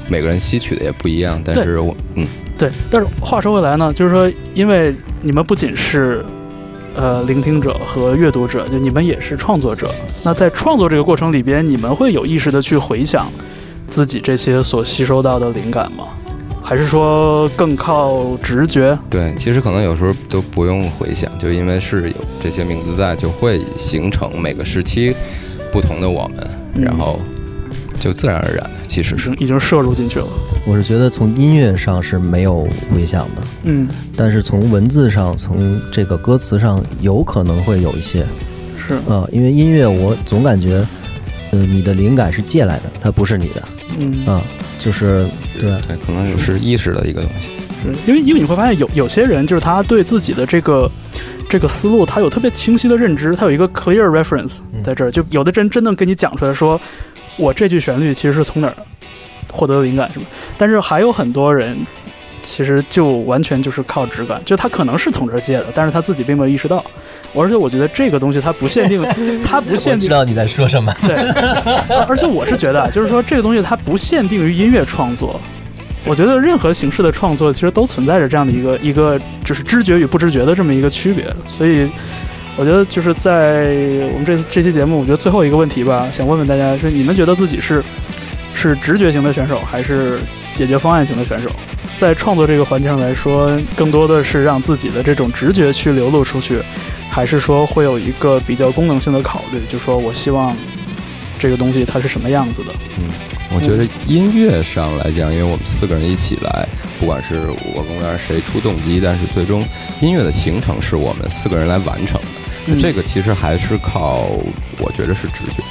[0.08, 1.42] 每个人吸取的也不一样。
[1.44, 2.28] 但是我嗯，
[2.58, 6.24] 对，但是话说回来呢，就是说，因为你们不仅是
[7.00, 9.90] 呃聆听者和阅读者，就你们也是创作者。
[10.22, 13.26] 那在创作这个过程里边，你们会有意识的去回想
[13.88, 16.04] 自己这些所吸收到的灵感吗？
[16.62, 19.00] 还是说更靠直觉？
[19.10, 25.16] 对，其实可能有时候都不用回想，就因为是有这些名字在，就会形成每个时期
[25.72, 27.18] 不同的我们，嗯然后
[28.00, 30.28] 就自然而然的，其实是已经已经摄入进去了。
[30.66, 38.26] 我是觉得从音乐上是没有回响的，嗯，但是从文字上，从这个歌词上，有可能会有一些
[38.78, 40.86] 是，啊、因为音乐我总感觉，
[41.52, 43.64] 呃，你的灵感是借来的，它不是你的
[43.98, 44.42] 嗯，啊、
[44.80, 45.28] 就是
[45.60, 45.70] 对。
[45.88, 47.52] 对，可能是意识的一个东西。
[47.82, 50.92] 是因为因为你会发现有有些人就是他对自己的这个
[51.50, 56.80] 这个思路，他有特别清晰的认知，他有一个 clear reference 嗯在这儿，就有的人真的跟你讲出来说，
[57.40, 58.76] 我这句旋律其实是从哪儿
[59.52, 60.26] 获得的灵感是吧，
[60.58, 61.78] 但是还有很多人。
[62.42, 66.84] 其实就完全就是靠直感，就他可能是从这儿借的，但是他自己并没有意识到。
[67.36, 69.04] 而且我觉得这个东西它不限定，
[69.44, 70.92] 它不限定知道你在说什么。
[71.02, 71.16] 对，
[72.08, 75.38] 而且我是觉得啊，就是说这个东西它不限定于音乐创作，
[76.06, 81.28] 我觉得任何形式的创作其实都存在着这样的一个一个就是知觉与不知觉的这么一个区别。
[81.46, 81.90] 所以
[82.60, 83.70] 我觉得就是在
[84.12, 87.82] 我们这次这期节目，我觉得最后一个问题吧，想问问大家，是你们觉得自己是
[88.54, 90.20] 是直觉型的选手，还是
[90.54, 91.50] 解决方案型的选手？
[91.98, 96.62] 在创作这个环境上来说，更多的是让自己的这种直觉去流露出去，
[97.10, 100.54] 还是说会有一个比较功能性的考虑，就说我希望
[101.40, 102.74] 这个东西它是什么样子的？
[102.98, 103.06] 嗯
[103.52, 106.68] 我觉得音乐上来讲，因为我们四个人一起来，
[107.00, 107.40] 不管是
[107.74, 109.66] 我跟我谁出动机，但是最终
[110.02, 112.28] 音乐的形成是我们四个人来完成的。
[112.70, 114.30] 那这个其实还是靠，
[114.80, 115.66] 我觉得是直觉的。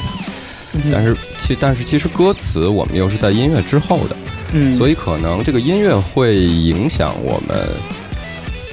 [0.75, 4.17] 嗯但是其但是其实歌词我们又是在音乐之后的，
[4.53, 7.67] 嗯，所以可能这个音乐会影响我们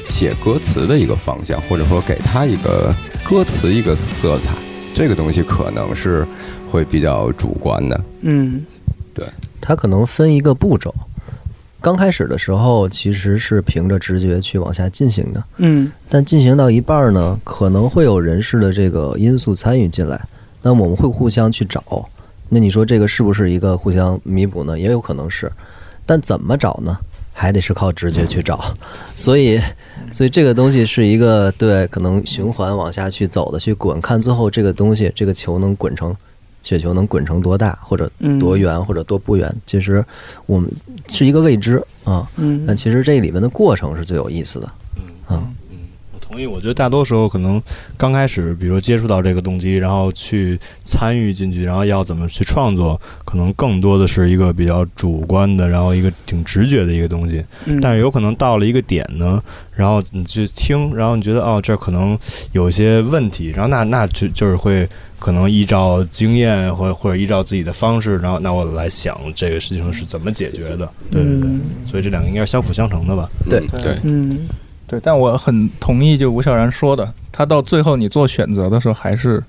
[0.05, 4.51] 写歌词的一个方向，或者说给它一个歌词一个色彩。
[4.93, 6.27] 这个东西可能是
[6.69, 8.01] 会比较主观的。
[8.23, 8.61] 嗯
[9.13, 9.25] 对
[9.61, 10.93] 它可能分一个步骤。
[11.85, 20.19] 刚开始的时候，其实是凭着直觉去往下进行的，嗯但进行到一半儿呢，可能会有人事的这个因素参与进来，
[20.63, 22.09] 那我们会互相去找。
[22.49, 24.79] 那你说这个是不是一个互相弥补呢？
[24.79, 25.51] 也有可能是，
[26.07, 26.97] 但怎么找呢？
[27.31, 28.73] 还得是靠直觉去找。
[29.13, 29.61] 所以，
[30.11, 36.15] 所以这个东西是一个对可能循环往下去走的，去滚，看最后这个东西，这个球能滚成
[36.65, 39.55] 雪球能滚成多大，或者嗯多圆，或者多不圆。
[39.67, 40.03] 其实
[40.47, 40.67] 我们
[41.07, 44.71] 是一个未知啊，嗯但其实这里面的过程是最有意思的。
[45.29, 45.64] 嗯，我
[46.27, 47.61] 同意，我觉得大多时候可能
[47.97, 57.43] 刚开始，比如说接触到这个动机，然后去参与进去，然后要怎么去创作，可能更多的是一个比较主观的，然后一个挺直觉的一个东西。
[57.65, 59.41] 嗯但是有可能到了一个点呢，
[59.75, 62.17] 然后你去听，然后你觉得哦，这可能
[62.53, 64.87] 有些问题，然后那那就就是会
[65.19, 70.89] 可能依照经验或或者依照自己的方式，然后那我来想这个事情是怎么解决的。
[71.11, 73.29] 对对对，嗯所以这两个应该是相辅相成的吧。
[73.49, 74.39] 对嗯对，嗯
[74.87, 79.43] 对，但我很同意就吴小然说的，他到最后你做选择的时候，还是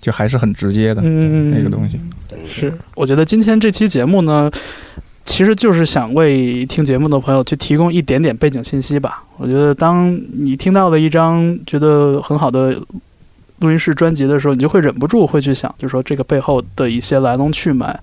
[0.00, 2.00] 就还是很直接的嗯那个东西。
[2.48, 4.50] 是，我觉得今天这期节目呢，
[5.24, 9.24] 其实就是想为听节目的朋友去提供一点点背景信息吧。
[9.36, 12.80] 我觉得，当你听到了一张觉得很好的
[13.60, 17.98] 录音室专辑的时候，你就会忍不住会去想，就是说这个背后的一些来龙去脉，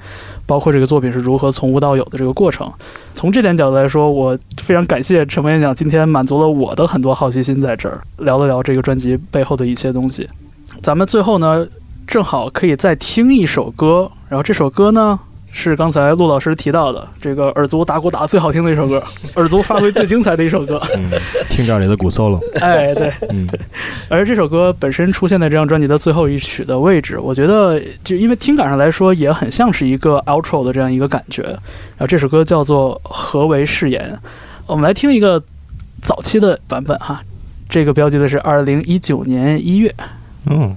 [0.45, 2.71] 包括这个作品是如何从无到有的这个过程。
[3.13, 10.29] 从这点角度来说，我非常感谢陈文演讲今天满足了我的很多好奇心，在这儿聊了聊这个专辑背后的一些东西。
[10.81, 11.65] 咱们最后呢，
[12.05, 15.19] 正好可以再听一首歌，然后这首歌呢。
[15.57, 19.01] 是刚才陆老师提到的这个耳族打鼓打得最好听的一首歌，
[19.37, 20.79] 耳族发挥最精彩的一首歌。
[20.93, 21.09] 嗯，
[21.49, 22.39] 听这里的鼓 solo。
[22.59, 23.47] 哎，对，嗯，
[24.09, 31.41] 而这首歌本身出现在这张专辑的最后一曲的位置，我觉得就因为听感上来说，也很像是一个 outro 的这样一个感觉。
[31.43, 34.13] 然后这首歌叫做《何为誓言》，
[34.67, 35.41] 我们来听一个
[36.01, 37.23] 早期的版本哈，
[37.69, 39.95] 这个标记的是二零一九年一月。
[40.47, 40.75] 嗯，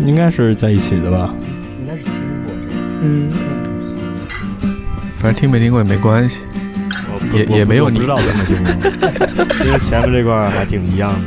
[0.00, 1.34] 应该是在一起的吧？
[1.80, 2.12] 应该是听
[2.44, 2.74] 过这个。
[3.02, 3.30] 嗯，
[5.18, 6.40] 反正听没听过也没关系。
[7.32, 8.72] 也也没有你知道怎么听过，
[9.64, 11.18] 因为前面这块还挺一样的。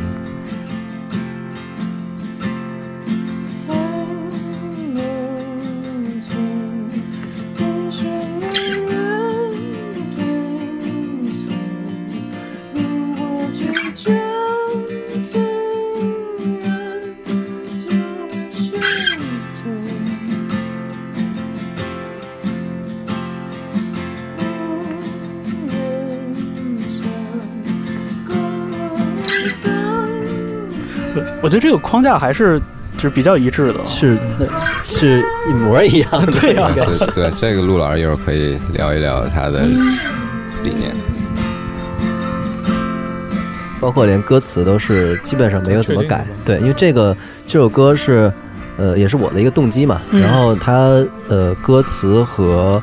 [31.56, 32.60] 觉得这个框架还是
[32.96, 33.80] 就是比较一致的。
[33.88, 34.46] 是对
[34.84, 36.32] 是一模一样的。
[36.34, 39.66] 对呀对对，这个陆老师一会儿可以聊一聊他的
[40.64, 40.94] 理念。
[43.80, 46.28] 包括连歌词都是基本上没有怎么改。
[46.44, 47.16] 对，因为这个
[47.48, 48.32] 这首歌是，
[48.78, 50.02] 呃，也是我的一个动机嘛。
[50.12, 52.82] 嗯然后它呃歌词和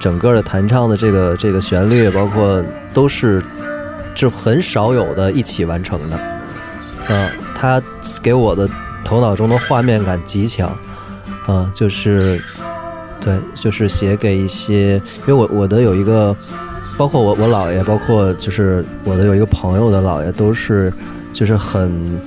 [0.00, 2.64] 整个的弹唱的这个这个旋律，包括
[2.94, 3.42] 都是
[4.14, 6.20] 就很少有的一起完成的。
[7.08, 7.28] 嗯、
[7.58, 7.82] 它
[8.22, 8.68] 给我的
[9.04, 10.70] 头脑中的画面感极强。
[11.48, 12.40] 嗯、就是
[13.24, 16.36] 对，就是写给一些，因为我我的有一个。
[16.98, 20.90] 包括我我姥爷，包括就是我的有一个朋友的姥爷，都是
[21.30, 22.18] 就是很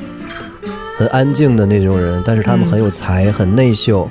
[0.95, 4.07] 很安静的那种人，但是他们嗯很有才，很内秀，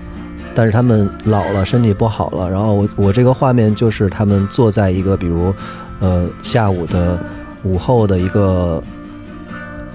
[0.57, 2.51] 但是他们老了，身体不好了。
[2.51, 5.55] 然后我我这个画面就是他们坐在一个比如
[6.01, 7.16] 呃下午的
[7.62, 8.83] 午后的一个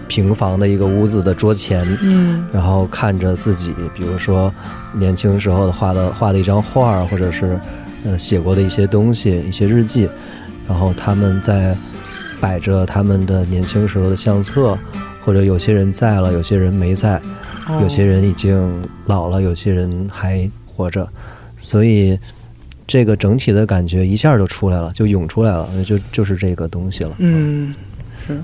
[0.08, 4.54] 平房的一个屋子的桌前，嗯然后看着自己，比如说
[4.93, 7.60] 年轻时候的画的画的一张画儿，或者是
[8.06, 10.10] 呃写过的一些东西、一些日记，
[10.68, 11.76] 然后他们在
[12.39, 14.78] 摆着他们的年轻时候的相册，
[15.24, 17.16] 或者有些人在了，有些人没在，
[17.68, 21.08] 哦有些人已经老了，有些人还活着，
[21.58, 22.20] 所以
[22.86, 27.16] 这个整体的感觉一下就出来了，就涌出来了，就就是这个东西了。
[27.20, 27.74] 嗯，
[28.28, 28.41] 是。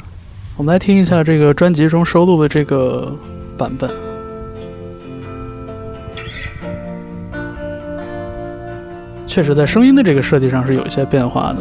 [0.60, 3.10] 我们来听一下这个专辑中收录的这个
[3.58, 3.90] 版本。
[9.26, 11.60] 确实，在声音的这个设计上是有一些变化的。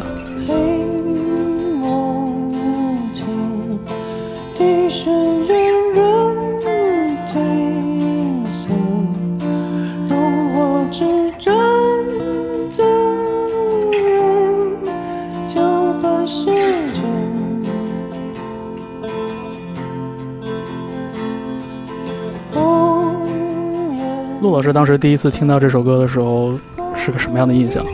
[24.73, 26.59] 当时第一次听到这首歌的时候
[26.97, 27.85] 是个什么样的印象？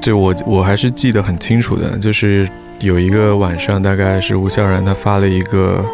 [0.00, 2.48] 就我我还是记得很清楚的，就是
[2.80, 5.84] 有一个晚上，大概是吴孝然他发了一个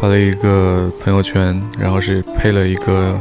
[0.00, 3.16] 发了一个朋友圈，然后是配了一个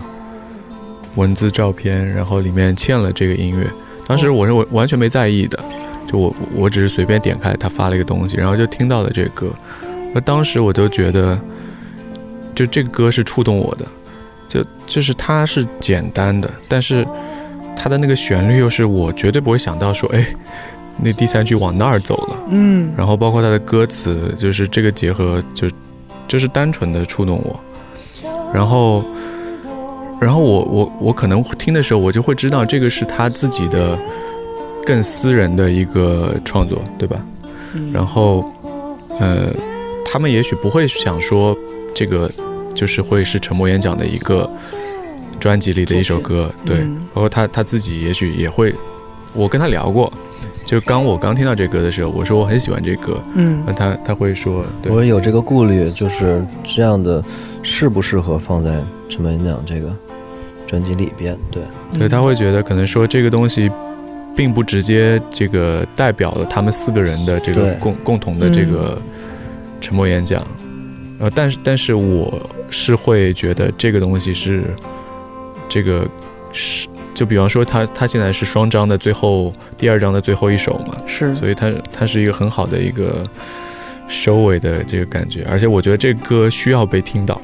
[1.15, 3.67] 文字照片，然后里面嵌了这个音乐。
[4.07, 5.59] 当时我是完完全没在意的，
[6.07, 9.47] 就我我只是随便点开他发了一个东西，然后就听到了这个歌。
[10.13, 11.39] 那当时我就觉得，
[12.55, 13.85] 就这歌是触动我的，
[14.51, 17.07] 就就是它是简单的，但是。
[17.73, 20.23] 它的那个旋律又是我绝对不会想到说，哎，
[21.01, 22.37] 那第三句往那儿走了。
[22.49, 25.67] 嗯然后包括它的歌词，就是这个结合就
[26.27, 27.59] 就是单纯的触动我。
[28.53, 29.03] 然后，
[30.19, 33.97] 然后我我我可能听的时候，我就会知道这个是他自己的
[34.85, 37.25] 更私人的一个创作，对吧？
[37.73, 38.45] 嗯然后，
[39.19, 39.47] 呃，
[40.05, 41.57] 他们也许不会想说
[41.95, 42.29] 这个
[42.73, 44.49] 就是会是沉默演讲的一个
[45.39, 46.97] 专辑里的一首歌，对，嗯。
[47.13, 48.73] 包括他他自己也许也会，
[49.33, 50.11] 我跟他聊过，
[50.65, 53.63] 就刚我刚听到这歌的时候，我说我很喜欢这歌，嗯。
[53.65, 57.23] 那他他会说，对，我有这个顾虑，就是这样的
[57.63, 59.93] 适不适合放在陈文讲这个
[60.65, 61.37] 专辑里边？
[61.51, 61.63] 对，
[61.99, 63.69] 对，他会觉得可能说这个东西
[64.35, 69.01] 并不直接这个代表了他们四个人的这个共共同的这个
[69.81, 70.41] 沉默演讲。
[71.21, 74.63] 呃，但是但是我是会觉得这个东西是
[75.69, 76.07] 这个
[76.51, 83.23] 是，就比方说他他现在是双章的最后第二章的最后一首嘛，是，所以它它是一个很好的一个
[84.07, 87.39] 收尾的这个感觉，而且我觉得这个歌需要被听到，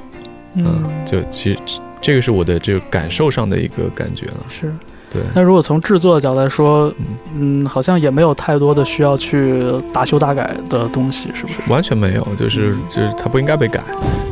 [0.56, 1.60] 嗯，就其实
[2.02, 4.74] 这个是我的这个感受上的一个感觉了，是。
[5.10, 6.94] 对，那如果从制作的角度来说，
[7.34, 11.60] 嗯，好像也没有太多的需要去大修大改的东西，是不是？
[11.70, 13.82] 完全没有，就是就是它不应该被改，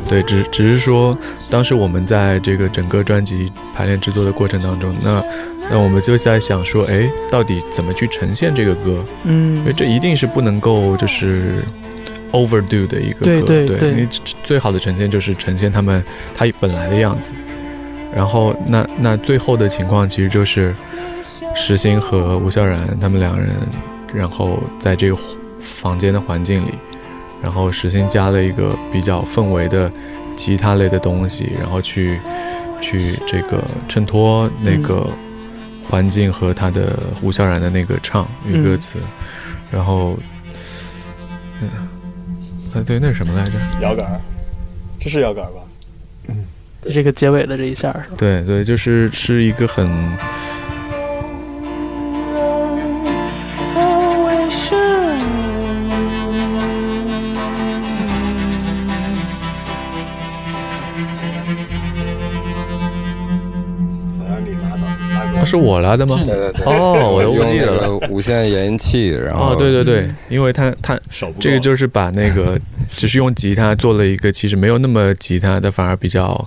[0.06, 1.16] 对，只只是说
[1.48, 5.22] 当时我们在这个整个专辑排练制作的过程当中，那
[5.70, 9.02] 那我们就在想说，哎，到底怎么去呈现这个歌？
[9.24, 11.64] 嗯因为这一定是不能够就是
[12.32, 14.06] overdo 的一个对歌，对对你
[14.42, 16.04] 最好的呈现就是呈现他们
[16.34, 17.32] 他本来的样子。
[18.14, 20.74] 然后那那最后的情况其实就是
[21.54, 23.54] 石鑫和吴笑然他们两个人，
[24.14, 25.16] 然后在这个
[25.60, 26.74] 房间的环境里，
[27.42, 29.90] 然后石鑫加了一个比较氛围的
[30.34, 32.18] 吉他类的东西，然后去
[32.80, 35.06] 去这个衬托那个
[35.82, 38.98] 环境和他的吴笑然的那个唱与歌词，
[39.70, 40.18] 然后
[41.60, 41.68] 嗯，
[42.74, 43.52] 啊对，那是什么来着？
[43.80, 44.20] 摇杆，
[45.00, 45.60] 这是摇杆吧？
[46.92, 48.16] 这个结尾的这一下是吧？
[48.16, 49.86] 对对，就是是一个很
[65.46, 66.20] 是我拉的吗？
[66.24, 67.80] 对对对，哦，我都不用那记得了。
[67.88, 70.98] 个无线延音器，然后哦，对对对，因为他他
[71.38, 76.44] 这个就是把那个 只是用吉他做了一个其实没有那么吉他的，反而比较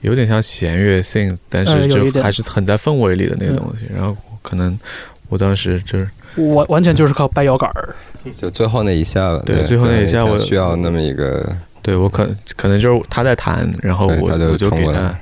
[0.00, 3.86] 有点像弦乐 synth，但呃是就有一点还是很在氛围里的那个东西。
[3.94, 4.78] 然后可能
[5.28, 6.08] 我当时就是
[6.54, 7.94] 完完全就是靠掰摇杆儿。
[8.34, 11.46] 就最后那一下，对最后那一下我需要那么一个，
[11.86, 15.16] 对我可可能就是他在弹，然后我就我就给他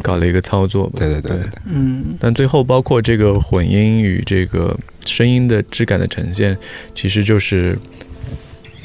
[0.00, 0.92] 搞了一个操作吧。
[1.00, 6.56] 对对对对对，嗯但最后包括这个混音与这个声音的质感的呈现，
[6.94, 7.76] 其实就是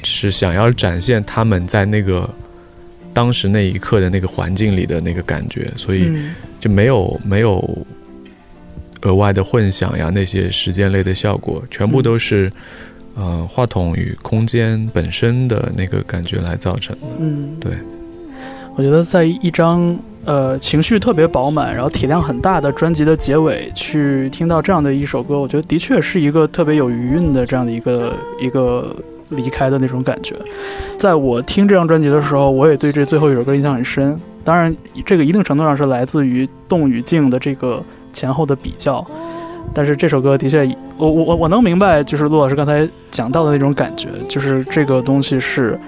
[0.04, 2.28] 是想要展现他们在那个
[3.14, 7.86] 当时那一刻的那个环境里的那个感觉，所以嗯就没有没有
[9.02, 12.52] 额外的混响呀那些时间类的效果，全部都是。
[13.20, 17.74] 呃，话筒与空间本身的那个感觉来造成的，嗯，对。
[18.78, 28.96] 我觉得在一张呃情绪特别饱满，然后体量很大的专辑的结尾，去听到这样的一首歌，我觉得的确是一个特别有余韵的这样的一个一个
[29.32, 30.34] 离开的那种感觉。
[30.98, 34.18] 在我听这张专辑的时候，我也对这最后一首歌印象很深。
[34.46, 34.74] 当然，
[35.06, 39.06] 这个一定程度上是来自于动与静的这个前后的比较。
[39.74, 40.66] 但是这首歌的确，
[40.98, 45.80] 我我我我能明白，就是陆老师刚才讲到的那种感觉，就是这个东西是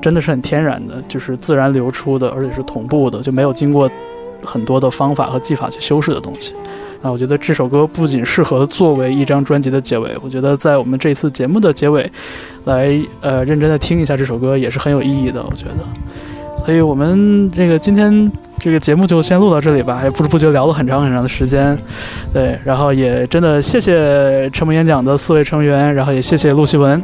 [0.00, 3.90] 真的是很天然的，就是自然流出的，而且是同步的，就没有经过
[4.44, 6.52] 很多的方法和技法去修饰的东西。
[7.02, 12.10] 啊，我觉得这首歌不仅适合作为一张专辑的结尾，我觉得在我们这次节目的结尾，
[12.64, 15.74] 来呃认真的听一下这首歌也是很有意义的，我觉得。
[16.64, 21.76] 所以我们这个今天这个节目就先录到这里吧，也不知不觉聊了很长很长的时间，
[22.32, 27.02] 对，然后也真的谢谢沉默演讲的四位成员，然后也谢谢陆希文，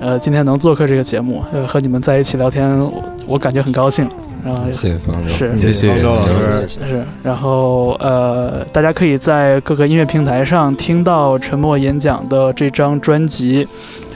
[0.00, 4.08] 呃，今天能做客这个节目，呃，和你们在一起聊天，我我感觉很高兴，
[4.44, 5.56] 然后谢谢方舟，是。
[5.56, 5.88] 谢谢。
[5.88, 6.22] 方舟老
[6.52, 6.78] 师，是，
[7.24, 13.66] 然后呃，大家可以在各个音乐平台上听到沉默演讲的这张专辑，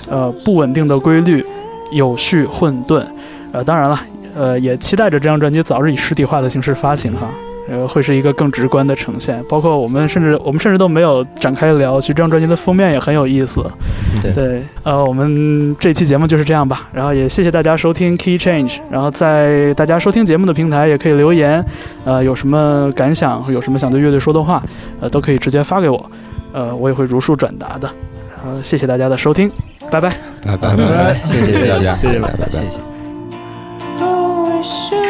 [0.08, 1.44] 呃，不稳定的规律，
[1.90, 3.02] 有序混沌，
[3.50, 3.98] 呃，当然了，
[4.36, 7.30] 呃，也期待着这张专辑早日以实体化的形式发行哈。
[7.68, 13.60] 呃，会是一个更直观的呈现，包括我们甚至我们甚至都没有展开聊，其实这张专辑的封面也很有意思。
[14.22, 21.64] 对对，呃，我们这期节目就是这样吧，然后也谢谢大家收听 Key Change，然后在大家收听节目的平台也可以留言，
[22.04, 24.62] 呃，有什么感想，有什么想对乐队说的话，
[25.00, 26.10] 呃，都可以直接发给我，
[26.52, 27.90] 呃，我也会如数转达的。
[28.36, 29.50] 然后谢谢大家的收听，
[29.90, 30.10] 拜拜。
[30.44, 32.48] 拜拜拜拜，谢谢谢谢大家，谢谢拜拜拜。
[32.48, 32.95] 谢谢。
[34.62, 35.05] 是